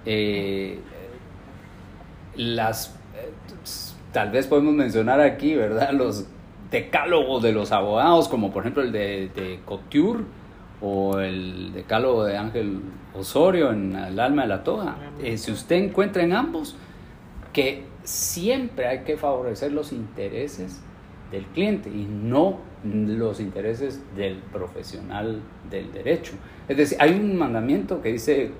eh, 0.07 0.79
las, 2.37 2.97
eh, 3.17 3.33
tal 4.13 4.31
vez 4.31 4.47
podemos 4.47 4.75
mencionar 4.75 5.21
aquí, 5.21 5.57
¿verdad? 5.57 5.93
Los 5.93 6.27
decálogos 6.71 7.43
de 7.43 7.53
los 7.53 7.73
abogados, 7.73 8.29
como 8.29 8.53
por 8.53 8.63
ejemplo 8.63 8.83
el 8.83 8.93
de, 8.93 9.31
de 9.35 9.61
Couture, 9.65 10.25
o 10.81 11.19
el 11.19 11.73
decálogo 11.73 12.25
de 12.25 12.37
Ángel 12.37 12.81
Osorio 13.15 13.73
en 13.73 13.95
El 13.95 14.19
alma 14.19 14.43
de 14.43 14.49
la 14.49 14.65
toga. 14.65 14.97
Eh, 15.23 15.37
si 15.37 15.53
usted 15.53 15.77
encuentra 15.77 16.23
en 16.23 16.33
ambos 16.33 16.77
que 17.53 17.85
siempre 18.05 18.87
hay 18.87 19.01
que 19.01 19.17
favorecer 19.17 19.73
los 19.73 19.93
intereses 19.93 20.81
del 21.31 21.45
cliente 21.47 21.91
y 21.91 22.07
no 22.11 22.59
los 22.85 23.41
intereses 23.41 24.01
del 24.17 24.37
profesional 24.53 25.41
del 25.69 25.93
derecho. 25.93 26.33
Es 26.69 26.77
decir, 26.77 26.97
hay 27.01 27.13
un 27.13 27.37
mandamiento 27.37 28.01
que 28.01 28.13
dice, 28.13 28.51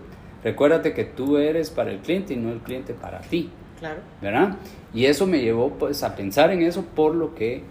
recuérdate 0.45 0.93
que 0.93 1.05
tú 1.05 1.39
eres 1.39 1.71
para 1.71 1.91
el 1.91 1.99
cliente 1.99 2.35
y 2.35 2.37
no 2.37 2.51
el 2.51 2.59
cliente 2.59 2.95
para 2.95 3.21
ti. 3.21 3.51
Claro. 3.79 4.01
¿Verdad? 4.21 4.57
Y 4.93 5.07
eso 5.07 5.27
me 5.27 5.41
llevó 5.41 5.71
pues 5.71 6.03
a 6.03 6.15
pensar 6.15 6.51
en 6.51 6.63
eso 6.63 6.85
por 6.85 7.15
lo 7.15 7.35
que 7.35 7.63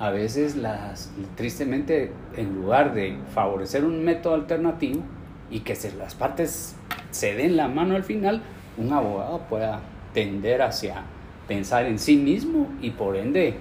a 0.00 0.10
veces 0.10 0.56
las, 0.56 1.12
tristemente, 1.36 2.10
en 2.34 2.54
lugar 2.54 2.94
de 2.94 3.18
favorecer 3.34 3.84
un 3.84 4.02
método 4.02 4.34
alternativo 4.34 5.02
y 5.50 5.60
que 5.60 5.76
se, 5.76 5.92
las 5.92 6.14
partes 6.14 6.74
se 7.10 7.34
den 7.34 7.54
la 7.54 7.68
mano 7.68 7.96
al 7.96 8.02
final, 8.02 8.40
un 8.78 8.94
abogado 8.94 9.40
pueda 9.40 9.80
tender 10.14 10.62
hacia 10.62 11.02
pensar 11.46 11.84
en 11.84 11.98
sí 11.98 12.16
mismo 12.16 12.68
y 12.80 12.90
por 12.92 13.14
ende 13.14 13.56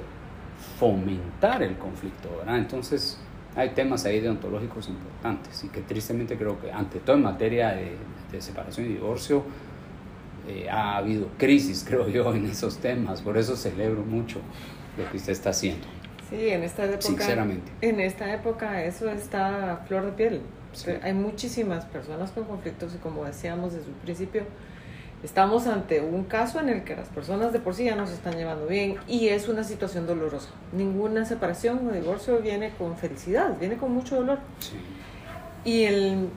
fomentar 0.80 1.62
el 1.62 1.78
conflicto. 1.78 2.30
Entonces 2.48 3.20
hay 3.54 3.72
temas 3.72 4.06
ahí 4.06 4.22
deontológicos 4.22 4.88
importantes 4.88 5.62
y 5.66 5.68
que 5.68 5.82
tristemente 5.82 6.38
creo 6.38 6.58
que 6.62 6.72
ante 6.72 7.00
todo 7.00 7.18
en 7.18 7.24
materia 7.24 7.76
de, 7.76 7.98
separación 8.40 8.86
y 8.86 8.90
divorcio 8.90 9.44
eh, 10.48 10.70
ha 10.70 10.96
habido 10.96 11.28
crisis, 11.38 11.84
creo 11.88 12.08
yo, 12.08 12.34
en 12.34 12.46
esos 12.46 12.78
temas. 12.78 13.22
Por 13.22 13.38
eso 13.38 13.58
celebro 13.58 14.04
mucho 14.04 14.40
lo 14.98 15.10
que 15.12 15.18
usted 15.18 15.34
está 15.34 15.50
haciendo. 15.50 15.99
Sí, 16.30 16.50
en 16.50 16.64
esta 16.64 16.86
época. 16.86 17.02
Sinceramente. 17.02 17.72
En 17.82 18.00
esta 18.00 18.34
época 18.34 18.84
eso 18.84 19.10
está 19.10 19.74
a 19.74 19.78
flor 19.78 20.06
de 20.06 20.12
piel. 20.12 20.42
Hay 21.02 21.14
muchísimas 21.14 21.86
personas 21.86 22.32
con 22.32 22.44
conflictos 22.44 22.94
y 22.94 22.98
como 22.98 23.26
decíamos 23.26 23.74
desde 23.74 23.88
un 23.88 23.96
principio, 23.96 24.44
estamos 25.24 25.66
ante 25.66 26.00
un 26.00 26.26
caso 26.26 26.60
en 26.60 26.70
el 26.70 26.84
que 26.84 26.96
las 26.96 27.08
personas 27.08 27.52
de 27.52 27.60
por 27.60 27.74
sí 27.74 27.86
ya 27.86 27.96
no 27.96 28.06
se 28.06 28.14
están 28.14 28.36
llevando 28.36 28.68
bien 28.68 28.98
y 29.08 29.30
es 29.30 29.50
una 29.50 29.64
situación 29.64 30.06
dolorosa. 30.06 30.50
Ninguna 30.72 31.26
separación 31.26 31.88
o 31.88 31.92
divorcio 31.92 32.40
viene 32.40 32.72
con 32.78 32.96
felicidad, 32.98 33.58
viene 33.60 33.78
con 33.78 33.92
mucho 33.92 34.18
dolor. 34.18 34.38
Sí. 34.60 34.78
Y, 35.66 35.84
el, 35.84 36.30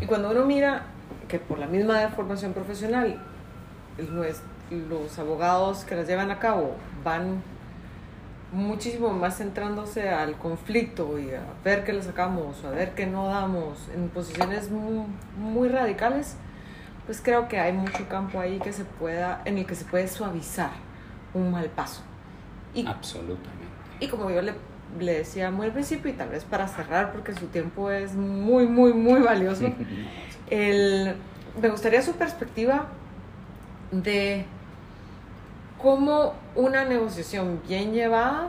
y 0.00 0.06
cuando 0.06 0.30
uno 0.30 0.46
mira 0.46 0.86
que 1.28 1.38
por 1.38 1.58
la 1.58 1.66
misma 1.66 2.08
formación 2.08 2.54
profesional, 2.54 3.20
los, 3.98 4.40
los 4.70 5.18
abogados 5.18 5.84
que 5.84 5.94
las 5.94 6.06
llevan 6.08 6.30
a 6.30 6.38
cabo 6.38 6.74
van 7.04 7.42
muchísimo 8.54 9.10
más 9.10 9.36
centrándose 9.36 10.08
al 10.08 10.36
conflicto 10.36 11.18
y 11.18 11.30
a 11.34 11.42
ver 11.64 11.84
qué 11.84 11.92
le 11.92 12.02
sacamos, 12.02 12.64
a 12.64 12.70
ver 12.70 12.94
qué 12.94 13.06
no 13.06 13.26
damos, 13.26 13.88
en 13.94 14.08
posiciones 14.08 14.70
muy, 14.70 15.68
radicales, 15.68 16.36
pues 17.06 17.20
creo 17.20 17.48
que 17.48 17.58
hay 17.58 17.72
mucho 17.72 18.08
campo 18.08 18.40
ahí 18.40 18.58
que 18.60 18.72
se 18.72 18.84
pueda, 18.84 19.42
en 19.44 19.58
el 19.58 19.66
que 19.66 19.74
se 19.74 19.84
puede 19.84 20.08
suavizar 20.08 20.70
un 21.34 21.50
mal 21.50 21.66
paso. 21.66 22.02
Y, 22.74 22.86
Absolutamente. 22.86 23.64
Y 24.00 24.08
como 24.08 24.30
yo 24.30 24.40
le, 24.40 24.54
le 24.98 25.18
decía 25.18 25.50
muy 25.50 25.66
al 25.66 25.72
principio, 25.72 26.10
y 26.10 26.14
tal 26.14 26.28
vez 26.28 26.44
para 26.44 26.68
cerrar, 26.68 27.12
porque 27.12 27.34
su 27.34 27.48
tiempo 27.48 27.90
es 27.90 28.14
muy, 28.14 28.66
muy, 28.66 28.94
muy 28.94 29.20
valioso, 29.20 29.66
el, 30.50 31.16
me 31.60 31.68
gustaría 31.68 32.02
su 32.02 32.12
perspectiva 32.12 32.86
de 33.90 34.46
cómo 35.84 36.32
una 36.56 36.86
negociación 36.86 37.60
bien 37.68 37.92
llevada 37.92 38.48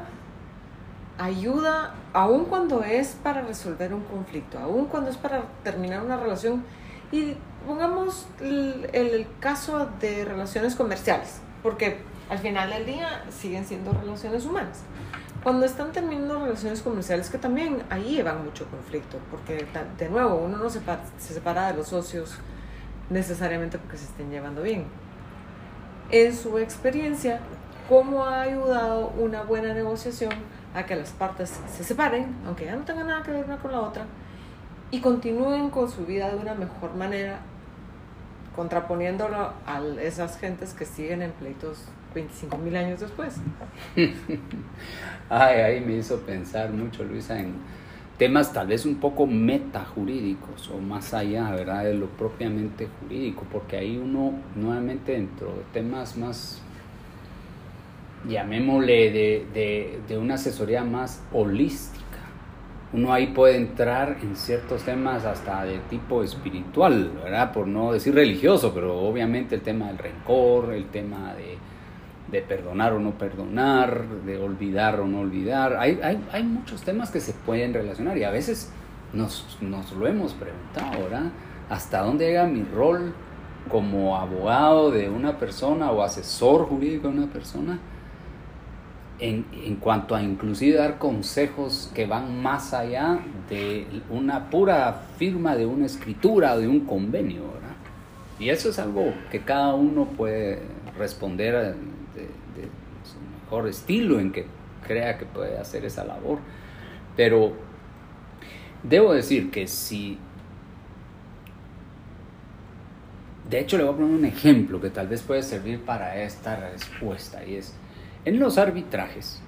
ayuda, 1.18 1.94
aun 2.14 2.46
cuando 2.46 2.82
es 2.84 3.18
para 3.22 3.42
resolver 3.42 3.94
un 3.94 4.04
conflicto, 4.04 4.58
aun 4.58 4.86
cuando 4.86 5.10
es 5.10 5.18
para 5.18 5.44
terminar 5.64 6.02
una 6.02 6.16
relación. 6.18 6.64
Y 7.12 7.36
pongamos 7.68 8.26
el, 8.40 9.28
caso 9.42 9.90
de 10.00 10.24
relaciones 10.24 10.76
comerciales, 10.76 11.40
porque 11.62 11.98
al 12.30 12.40
final 12.40 12.70
del 12.70 12.86
día 12.86 13.26
siguen 13.30 13.66
siendo 13.66 13.92
relaciones 13.92 14.46
humanas. 14.46 14.80
Cuando 15.44 15.66
están 15.66 15.92
terminando 15.92 16.40
relaciones 16.40 16.82
comerciales, 16.82 17.30
que 17.30 17.38
también 17.38 17.84
ahí 17.90 18.16
llevan 18.16 18.46
mucho 18.46 18.66
conflicto, 18.70 19.18
porque 19.30 19.68
de 19.98 20.10
nuevo 20.10 20.36
uno 20.36 20.58
no 20.58 20.70
se, 20.70 20.80
se 21.20 21.34
separa 21.34 21.68
de 21.68 21.78
los 21.78 21.90
socios 21.90 22.38
necesariamente 23.10 23.78
porque 23.78 23.98
se 23.98 24.06
estén 24.06 24.32
llevando 24.32 24.64
bien 24.64 24.86
en 26.12 26.36
su 26.36 26.58
experiencia, 26.58 27.40
cómo 27.90 28.26
ha 28.26 28.42
ayudado 28.42 29.10
una 29.18 29.44
buena 29.44 29.74
negociación 29.74 30.34
a 30.74 30.86
que 30.86 30.96
las 30.96 31.12
partes 31.12 31.60
se 31.72 31.84
separen, 31.84 32.36
aunque 32.46 32.66
ya 32.66 32.76
no 32.76 32.84
tengan 32.84 33.08
nada 33.08 33.24
que 33.24 33.32
ver 33.32 33.46
una 33.46 33.58
con 33.58 33.72
la 33.72 33.82
otra, 33.82 34.06
y 34.92 35.02
continúen 35.02 35.70
con 35.70 35.90
su 35.90 36.06
vida 36.06 36.30
de 36.30 36.36
una 36.36 36.54
mejor 36.54 36.96
manera, 36.96 37.40
contraponiéndolo 38.56 39.54
a 39.66 39.82
esas 40.02 40.38
gentes 40.38 40.74
que 40.74 40.86
siguen 40.86 41.22
en 41.22 41.32
pleitos 41.32 41.86
25 42.14 42.58
mil 42.58 42.76
años 42.76 43.02
después. 43.02 43.36
Ay, 45.30 45.60
ahí 45.60 45.82
me 45.82 45.94
hizo 45.94 46.20
pensar 46.22 46.72
mucho, 46.72 47.04
Luisa, 47.04 47.38
en 47.38 47.56
temas 48.18 48.54
tal 48.54 48.68
vez 48.68 48.86
un 48.86 48.96
poco 48.96 49.28
metajurídicos 49.28 50.70
o 50.70 50.78
más 50.80 51.14
allá, 51.14 51.52
¿verdad? 51.52 51.84
De 51.84 51.94
lo 51.94 52.08
propiamente 52.08 52.88
jurídico, 53.00 53.46
porque 53.52 53.78
ahí 53.78 53.98
uno 53.98 54.34
nuevamente 54.56 55.14
dentro 55.14 55.48
de 55.48 55.64
temas 55.74 56.18
más, 56.18 56.62
llamémosle, 58.28 59.12
de, 59.12 60.00
de, 60.08 60.18
una 60.18 60.36
asesoría 60.36 60.84
más 60.84 61.24
holística. 61.34 62.04
Uno 62.94 63.12
ahí 63.12 63.28
puede 63.28 63.58
entrar 63.58 64.18
en 64.22 64.38
ciertos 64.38 64.84
temas 64.84 65.26
hasta 65.26 65.66
de 65.66 65.80
tipo 65.90 66.24
espiritual, 66.24 67.12
¿verdad? 67.22 67.52
Por 67.52 67.68
no 67.68 67.92
decir 67.92 68.16
religioso, 68.16 68.74
pero 68.74 68.98
obviamente 68.98 69.56
el 69.56 69.62
tema 69.62 69.88
del 69.88 69.98
rencor, 69.98 70.74
el 70.74 70.86
tema 70.86 71.34
de 71.34 71.58
de 72.36 72.42
perdonar 72.42 72.94
o 72.94 73.00
no 73.00 73.18
perdonar, 73.18 74.06
de 74.26 74.38
olvidar 74.38 75.00
o 75.00 75.08
no 75.08 75.22
olvidar. 75.22 75.78
Hay, 75.78 76.00
hay, 76.04 76.24
hay 76.32 76.44
muchos 76.44 76.82
temas 76.84 77.10
que 77.10 77.20
se 77.20 77.34
pueden 77.34 77.74
relacionar 77.74 78.18
y 78.18 78.24
a 78.24 78.32
veces 78.32 78.72
nos, 79.14 79.58
nos, 79.62 79.92
lo 79.94 80.08
hemos 80.08 80.34
preguntado, 80.34 81.04
¿verdad? 81.04 81.32
¿Hasta 81.70 82.02
dónde 82.02 82.28
llega 82.28 82.46
mi 82.46 82.64
rol 82.64 83.14
como 83.70 84.18
abogado 84.18 84.92
de 84.92 85.10
una 85.10 85.40
persona 85.40 85.92
o 85.92 86.04
asesor 86.04 86.66
jurídico 86.68 87.08
de 87.08 87.18
una 87.18 87.28
persona? 87.28 87.80
En, 89.18 89.46
en, 89.64 89.78
cuanto 89.78 90.14
a 90.14 90.22
inclusive 90.22 90.76
dar 90.76 90.98
consejos 90.98 91.90
que 91.96 92.06
van 92.06 92.42
más 92.42 92.74
allá 92.74 93.20
de 93.50 93.88
una 94.10 94.50
pura 94.50 95.04
firma 95.18 95.56
de 95.56 95.66
una 95.66 95.86
escritura 95.86 96.56
o 96.56 96.60
de 96.60 96.68
un 96.68 96.82
convenio, 96.82 97.44
¿verdad? 97.44 97.76
Y 98.40 98.50
eso 98.50 98.70
es 98.70 98.78
algo 98.78 99.14
que 99.32 99.40
cada 99.40 99.74
uno 99.74 100.04
puede 100.18 100.64
responder 100.98 101.78
estilo 103.68 104.20
en 104.20 104.32
que 104.32 104.46
crea 104.86 105.18
que 105.18 105.26
puede 105.26 105.58
hacer 105.58 105.86
esa 105.86 106.04
labor. 106.04 106.40
Pero 107.16 107.54
debo 108.84 109.14
decir 109.14 109.52
que 109.52 109.68
si... 109.68 110.18
De 113.50 113.60
hecho, 113.60 113.78
le 113.78 113.84
voy 113.84 113.94
a 113.94 113.98
poner 113.98 114.12
un 114.12 114.26
ejemplo 114.26 114.82
que 114.82 114.90
tal 114.90 115.08
vez 115.08 115.22
puede 115.22 115.44
servir 115.44 115.80
para 115.82 116.22
esta 116.24 116.56
respuesta 116.56 117.46
y 117.46 117.56
es, 117.56 117.76
en 118.26 118.40
los 118.40 118.58
arbitrajes, 118.58 119.40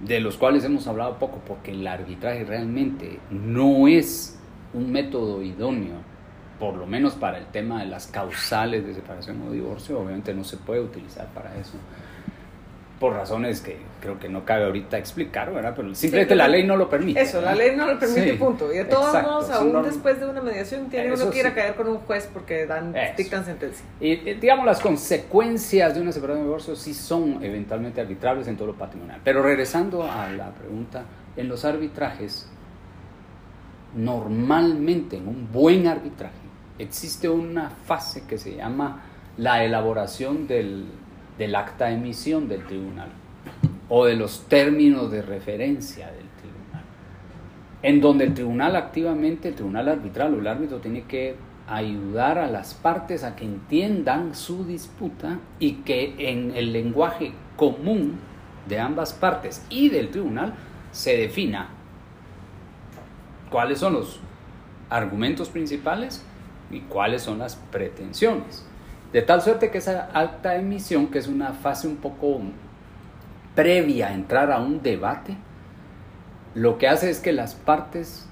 de 0.00 0.20
los 0.20 0.38
cuales 0.38 0.64
hemos 0.64 0.86
hablado 0.86 1.18
poco, 1.18 1.42
porque 1.46 1.72
el 1.72 1.86
arbitraje 1.86 2.44
realmente 2.44 3.20
no 3.30 3.88
es 3.88 4.38
un 4.72 4.90
método 4.90 5.42
idóneo, 5.42 5.96
por 6.58 6.76
lo 6.76 6.86
menos 6.86 7.14
para 7.14 7.36
el 7.36 7.46
tema 7.46 7.80
de 7.80 7.88
las 7.88 8.06
causales 8.06 8.86
de 8.86 8.94
separación 8.94 9.42
o 9.46 9.52
divorcio, 9.52 10.00
obviamente 10.00 10.32
no 10.32 10.42
se 10.42 10.56
puede 10.56 10.80
utilizar 10.80 11.28
para 11.34 11.54
eso 11.56 11.74
por 13.00 13.14
razones 13.14 13.62
que 13.62 13.78
creo 13.98 14.20
que 14.20 14.28
no 14.28 14.44
cabe 14.44 14.66
ahorita 14.66 14.98
explicar, 14.98 15.50
¿verdad? 15.52 15.72
Pero 15.74 15.94
simplemente 15.94 16.34
la 16.34 16.46
ley 16.46 16.66
no 16.66 16.76
lo 16.76 16.90
permite. 16.90 17.22
Eso, 17.22 17.40
la 17.40 17.54
ley 17.54 17.74
no 17.74 17.86
lo 17.86 17.98
permite, 17.98 18.34
punto. 18.34 18.70
Y 18.70 18.76
de 18.76 18.84
todos 18.84 19.22
modos, 19.22 19.50
aún 19.50 19.82
después 19.82 20.20
de 20.20 20.26
una 20.26 20.42
mediación, 20.42 20.90
tiene 20.90 21.14
uno 21.14 21.30
que 21.30 21.40
ir 21.40 21.46
a 21.46 21.54
caer 21.54 21.74
con 21.74 21.88
un 21.88 21.96
juez 22.00 22.28
porque 22.30 22.66
dan, 22.66 22.94
dictan 23.16 23.46
sentencia. 23.46 23.86
Y, 24.00 24.16
digamos, 24.34 24.66
las 24.66 24.80
consecuencias 24.80 25.94
de 25.94 26.02
una 26.02 26.12
separación 26.12 26.42
de 26.42 26.48
divorcio 26.48 26.76
sí 26.76 26.92
son 26.92 27.42
eventualmente 27.42 28.02
arbitrables 28.02 28.46
en 28.48 28.56
todo 28.56 28.68
lo 28.68 28.74
patrimonial. 28.74 29.18
Pero 29.24 29.42
regresando 29.42 30.04
a 30.04 30.28
la 30.28 30.50
pregunta, 30.50 31.04
en 31.38 31.48
los 31.48 31.64
arbitrajes, 31.64 32.50
normalmente 33.94 35.16
en 35.16 35.26
un 35.26 35.50
buen 35.50 35.86
arbitraje, 35.86 36.34
existe 36.78 37.30
una 37.30 37.70
fase 37.70 38.24
que 38.26 38.36
se 38.36 38.56
llama 38.56 39.04
la 39.38 39.64
elaboración 39.64 40.46
del, 40.46 40.84
del 41.40 41.54
acta 41.54 41.86
de 41.86 41.94
emisión 41.94 42.48
del 42.48 42.66
tribunal 42.66 43.08
o 43.88 44.04
de 44.04 44.14
los 44.14 44.42
términos 44.46 45.10
de 45.10 45.22
referencia 45.22 46.08
del 46.08 46.26
tribunal, 46.38 46.84
en 47.82 48.00
donde 48.02 48.24
el 48.24 48.34
tribunal 48.34 48.76
activamente, 48.76 49.48
el 49.48 49.54
tribunal 49.54 49.88
arbitral 49.88 50.34
o 50.34 50.38
el 50.38 50.46
árbitro 50.46 50.80
tiene 50.80 51.04
que 51.04 51.36
ayudar 51.66 52.38
a 52.38 52.46
las 52.46 52.74
partes 52.74 53.24
a 53.24 53.36
que 53.36 53.46
entiendan 53.46 54.34
su 54.34 54.66
disputa 54.66 55.38
y 55.58 55.76
que 55.76 56.14
en 56.18 56.54
el 56.54 56.74
lenguaje 56.74 57.32
común 57.56 58.18
de 58.68 58.78
ambas 58.78 59.14
partes 59.14 59.64
y 59.70 59.88
del 59.88 60.10
tribunal 60.10 60.52
se 60.92 61.16
defina 61.16 61.70
cuáles 63.48 63.78
son 63.78 63.94
los 63.94 64.20
argumentos 64.90 65.48
principales 65.48 66.22
y 66.70 66.80
cuáles 66.80 67.22
son 67.22 67.38
las 67.38 67.56
pretensiones. 67.56 68.69
De 69.12 69.22
tal 69.22 69.42
suerte 69.42 69.70
que 69.70 69.78
esa 69.78 70.08
alta 70.12 70.56
emisión, 70.56 71.08
que 71.08 71.18
es 71.18 71.26
una 71.26 71.52
fase 71.52 71.88
un 71.88 71.96
poco 71.96 72.40
previa 73.54 74.08
a 74.08 74.14
entrar 74.14 74.52
a 74.52 74.60
un 74.60 74.82
debate, 74.82 75.36
lo 76.54 76.78
que 76.78 76.88
hace 76.88 77.10
es 77.10 77.18
que 77.18 77.32
las 77.32 77.54
partes 77.54 78.26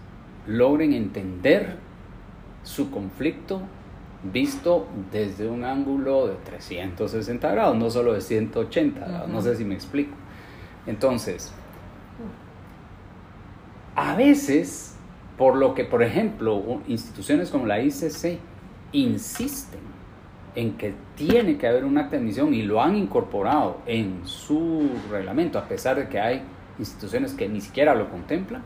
logren 0.47 0.93
entender 0.93 1.77
su 2.63 2.91
conflicto 2.91 3.63
visto 4.23 4.87
desde 5.13 5.49
un 5.49 5.65
ángulo 5.65 6.27
de 6.27 6.35
360 6.35 7.51
grados, 7.51 7.77
no 7.77 7.91
solo 7.91 8.15
de 8.15 8.21
180 8.21 9.01
grados, 9.07 9.29
no 9.29 9.41
sé 9.43 9.57
si 9.57 9.65
me 9.65 9.75
explico. 9.75 10.15
Entonces, 10.87 11.53
a 13.95 14.15
veces, 14.15 14.97
por 15.37 15.57
lo 15.57 15.75
que, 15.75 15.85
por 15.85 16.03
ejemplo, 16.03 16.81
instituciones 16.87 17.51
como 17.51 17.67
la 17.67 17.81
ICC 17.81 18.39
insisten 18.93 19.98
en 20.59 20.73
que 20.73 20.93
tiene 21.15 21.57
que 21.57 21.69
haber 21.69 21.85
una 21.85 22.01
acta 22.01 22.17
de 22.17 22.23
admisión 22.23 22.53
y 22.53 22.63
lo 22.63 22.83
han 22.83 22.97
incorporado 22.97 23.79
en 23.87 24.23
su 24.25 24.91
reglamento, 25.09 25.57
a 25.57 25.69
pesar 25.69 25.97
de 25.97 26.09
que 26.09 26.19
hay 26.19 26.43
instituciones 26.81 27.33
que 27.33 27.49
ni 27.49 27.61
siquiera 27.61 27.95
lo 27.95 28.11
contemplan, 28.11 28.63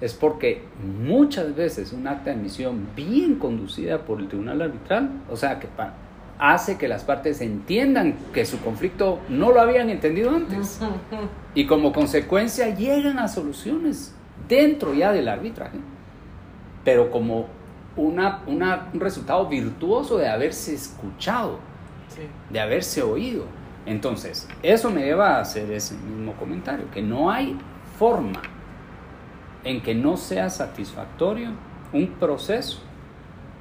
es 0.00 0.14
porque 0.14 0.64
muchas 1.04 1.54
veces 1.54 1.92
una 1.92 2.10
acta 2.10 2.30
de 2.30 2.36
admisión 2.38 2.88
bien 2.96 3.36
conducida 3.36 4.02
por 4.02 4.18
el 4.18 4.26
tribunal 4.26 4.60
arbitral, 4.60 5.10
o 5.30 5.36
sea, 5.36 5.60
que 5.60 5.68
hace 6.40 6.76
que 6.76 6.88
las 6.88 7.04
partes 7.04 7.40
entiendan 7.40 8.16
que 8.34 8.44
su 8.44 8.58
conflicto 8.58 9.20
no 9.28 9.52
lo 9.52 9.60
habían 9.60 9.90
entendido 9.90 10.30
antes. 10.30 10.80
Y 11.54 11.66
como 11.66 11.92
consecuencia 11.92 12.74
llegan 12.74 13.20
a 13.20 13.28
soluciones 13.28 14.12
dentro 14.48 14.92
ya 14.92 15.12
del 15.12 15.28
arbitraje, 15.28 15.78
pero 16.84 17.12
como 17.12 17.46
una, 17.96 18.42
un 18.46 19.00
resultado 19.00 19.48
virtuoso 19.48 20.18
de 20.18 20.28
haberse 20.28 20.74
escuchado, 20.74 21.58
de 22.50 22.60
haberse 22.60 23.02
oído. 23.02 23.44
Entonces, 23.86 24.48
eso 24.62 24.90
me 24.90 25.04
lleva 25.04 25.36
a 25.36 25.40
hacer 25.40 25.70
ese 25.70 25.94
mismo 25.94 26.34
comentario, 26.34 26.90
que 26.90 27.02
no 27.02 27.30
hay 27.30 27.56
forma 27.98 28.42
en 29.64 29.80
que 29.80 29.94
no 29.94 30.16
sea 30.16 30.50
satisfactorio 30.50 31.50
un 31.92 32.08
proceso 32.18 32.80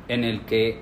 en 0.08 0.24
el 0.24 0.42
que 0.42 0.82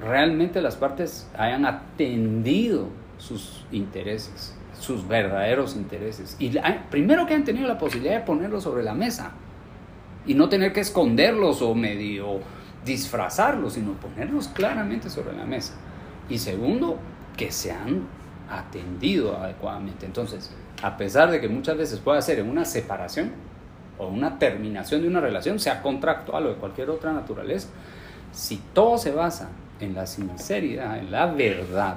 realmente 0.00 0.60
las 0.60 0.76
partes 0.76 1.30
hayan 1.38 1.64
atendido 1.64 2.88
sus 3.18 3.64
intereses, 3.70 4.56
sus 4.78 5.06
verdaderos 5.06 5.76
intereses. 5.76 6.36
Y 6.38 6.52
primero 6.90 7.26
que 7.26 7.34
han 7.34 7.44
tenido 7.44 7.68
la 7.68 7.78
posibilidad 7.78 8.14
de 8.14 8.26
ponerlos 8.26 8.64
sobre 8.64 8.82
la 8.82 8.94
mesa 8.94 9.32
y 10.26 10.34
no 10.34 10.48
tener 10.48 10.72
que 10.72 10.80
esconderlos 10.80 11.62
o 11.62 11.74
medio 11.74 12.40
disfrazarlos, 12.84 13.74
sino 13.74 13.92
ponerlos 13.92 14.48
claramente 14.48 15.10
sobre 15.10 15.36
la 15.36 15.44
mesa. 15.44 15.74
Y 16.28 16.38
segundo, 16.38 16.98
que 17.36 17.50
se 17.50 17.72
han 17.72 18.06
atendido 18.50 19.36
adecuadamente. 19.36 20.06
Entonces, 20.06 20.50
a 20.82 20.96
pesar 20.96 21.30
de 21.30 21.40
que 21.40 21.48
muchas 21.48 21.76
veces 21.76 22.00
puede 22.00 22.20
ser 22.22 22.38
en 22.38 22.50
una 22.50 22.64
separación 22.64 23.32
o 23.98 24.08
una 24.08 24.38
terminación 24.38 25.02
de 25.02 25.08
una 25.08 25.20
relación, 25.20 25.58
sea 25.58 25.82
contractual 25.82 26.46
o 26.46 26.48
de 26.50 26.54
cualquier 26.56 26.90
otra 26.90 27.12
naturaleza, 27.12 27.68
si 28.32 28.60
todo 28.72 28.98
se 28.98 29.12
basa 29.12 29.50
en 29.80 29.94
la 29.94 30.06
sinceridad, 30.06 30.98
en 30.98 31.10
la 31.10 31.26
verdad, 31.26 31.96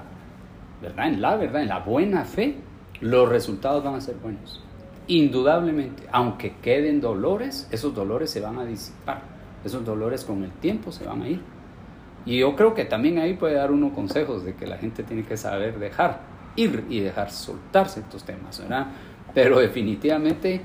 ¿verdad? 0.82 1.08
En 1.08 1.21
la 1.21 1.36
verdad, 1.36 1.62
en 1.62 1.69
la 1.69 1.80
buena 1.80 2.26
fe, 2.26 2.58
los 3.02 3.30
resultados 3.30 3.84
van 3.84 3.95
a 3.95 4.02
ser 4.02 4.15
buenos. 4.15 4.62
Indudablemente, 5.08 6.04
aunque 6.12 6.56
queden 6.58 7.00
dolores, 7.00 7.67
esos 7.71 7.93
dolores 7.93 8.30
se 8.30 8.41
van 8.41 8.58
a 8.58 8.65
disipar 8.65 9.35
esos 9.65 9.84
dolores 9.84 10.23
con 10.23 10.43
el 10.43 10.51
tiempo 10.51 10.91
se 10.91 11.06
van 11.06 11.23
a 11.23 11.28
ir. 11.28 11.41
Y 12.25 12.39
yo 12.39 12.56
creo 12.56 12.73
que 12.73 12.86
también 12.86 13.19
ahí 13.19 13.34
puede 13.34 13.56
dar 13.56 13.71
uno 13.71 13.93
consejos 13.93 14.45
de 14.45 14.56
que 14.56 14.65
la 14.65 14.78
gente 14.78 15.04
tiene 15.04 15.23
que 15.23 15.38
saber 15.38 15.80
dejar 15.80 16.21
ir 16.56 16.86
y 16.89 16.99
dejar 16.99 17.32
soltarse 17.32 17.99
estos 17.99 18.23
temas, 18.23 18.60
¿verdad? 18.60 18.88
Pero 19.34 19.60
definitivamente 19.60 20.62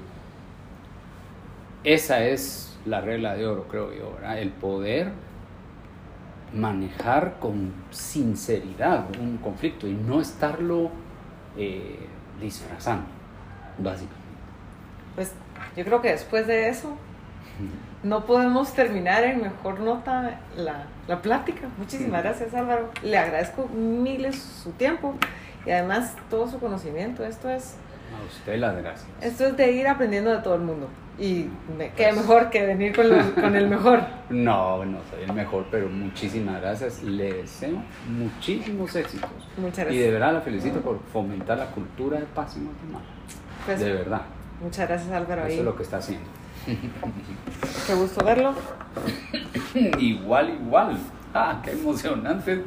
esa 1.84 2.24
es 2.24 2.78
la 2.86 3.00
regla 3.00 3.34
de 3.34 3.46
oro, 3.46 3.66
creo 3.68 3.92
yo, 3.92 4.14
¿verdad? 4.14 4.38
El 4.38 4.50
poder 4.50 5.12
manejar 6.54 7.38
con 7.40 7.72
sinceridad 7.90 9.06
un 9.20 9.38
conflicto 9.38 9.86
y 9.86 9.92
no 9.92 10.20
estarlo 10.20 10.90
eh, 11.56 12.06
disfrazando, 12.40 13.06
básicamente. 13.78 14.18
Pues 15.14 15.34
yo 15.76 15.84
creo 15.84 16.00
que 16.00 16.10
después 16.10 16.46
de 16.46 16.68
eso 16.68 16.96
no 18.02 18.24
podemos 18.24 18.72
terminar 18.72 19.24
en 19.24 19.42
mejor 19.42 19.80
nota 19.80 20.40
la, 20.56 20.86
la 21.06 21.22
plática. 21.22 21.68
Muchísimas 21.76 22.22
gracias 22.22 22.54
Álvaro. 22.54 22.90
Le 23.02 23.18
agradezco 23.18 23.68
miles 23.68 24.36
su 24.36 24.70
tiempo 24.72 25.14
y 25.66 25.70
además 25.70 26.16
todo 26.30 26.48
su 26.48 26.58
conocimiento. 26.58 27.24
Esto 27.24 27.50
es... 27.50 27.76
A 28.18 28.26
usted 28.26 28.58
las 28.58 28.76
gracias. 28.76 29.06
Esto 29.20 29.46
es 29.46 29.56
de 29.56 29.72
ir 29.72 29.86
aprendiendo 29.86 30.30
de 30.30 30.38
todo 30.38 30.54
el 30.54 30.62
mundo. 30.62 30.88
Y 31.18 31.48
me, 31.76 31.90
qué 31.90 32.04
pues 32.04 32.16
mejor 32.16 32.48
que 32.48 32.66
venir 32.66 32.96
con, 32.96 33.06
con, 33.32 33.54
el 33.54 33.68
mejor. 33.68 34.00
No, 34.30 34.84
no 34.84 34.98
soy 35.10 35.24
el 35.24 35.32
mejor, 35.34 35.66
pero 35.70 35.88
muchísimas 35.88 36.60
gracias. 36.60 37.02
Le 37.02 37.34
deseo 37.34 37.82
muchísimos 38.08 38.96
éxitos. 38.96 39.30
Muchas 39.58 39.84
gracias. 39.84 39.94
Y 39.94 39.98
de 39.98 40.10
verdad 40.10 40.32
la 40.32 40.40
felicito 40.40 40.80
por 40.80 40.98
fomentar 41.12 41.58
la 41.58 41.66
cultura 41.66 42.18
de 42.18 42.26
paz 42.26 42.56
en 42.56 42.64
Guatemala. 42.64 43.04
Pues, 43.66 43.80
de 43.80 43.92
verdad. 43.92 44.22
Muchas 44.62 44.88
gracias 44.88 45.12
Álvaro. 45.12 45.46
Eso 45.46 45.58
es 45.58 45.64
lo 45.64 45.76
que 45.76 45.82
está 45.82 45.98
haciendo. 45.98 46.39
Qué 47.86 47.94
gusto 47.94 48.24
verlo. 48.24 48.54
igual, 49.98 50.50
igual. 50.50 50.98
Ah, 51.32 51.60
qué 51.64 51.72
emocionante 51.72 52.64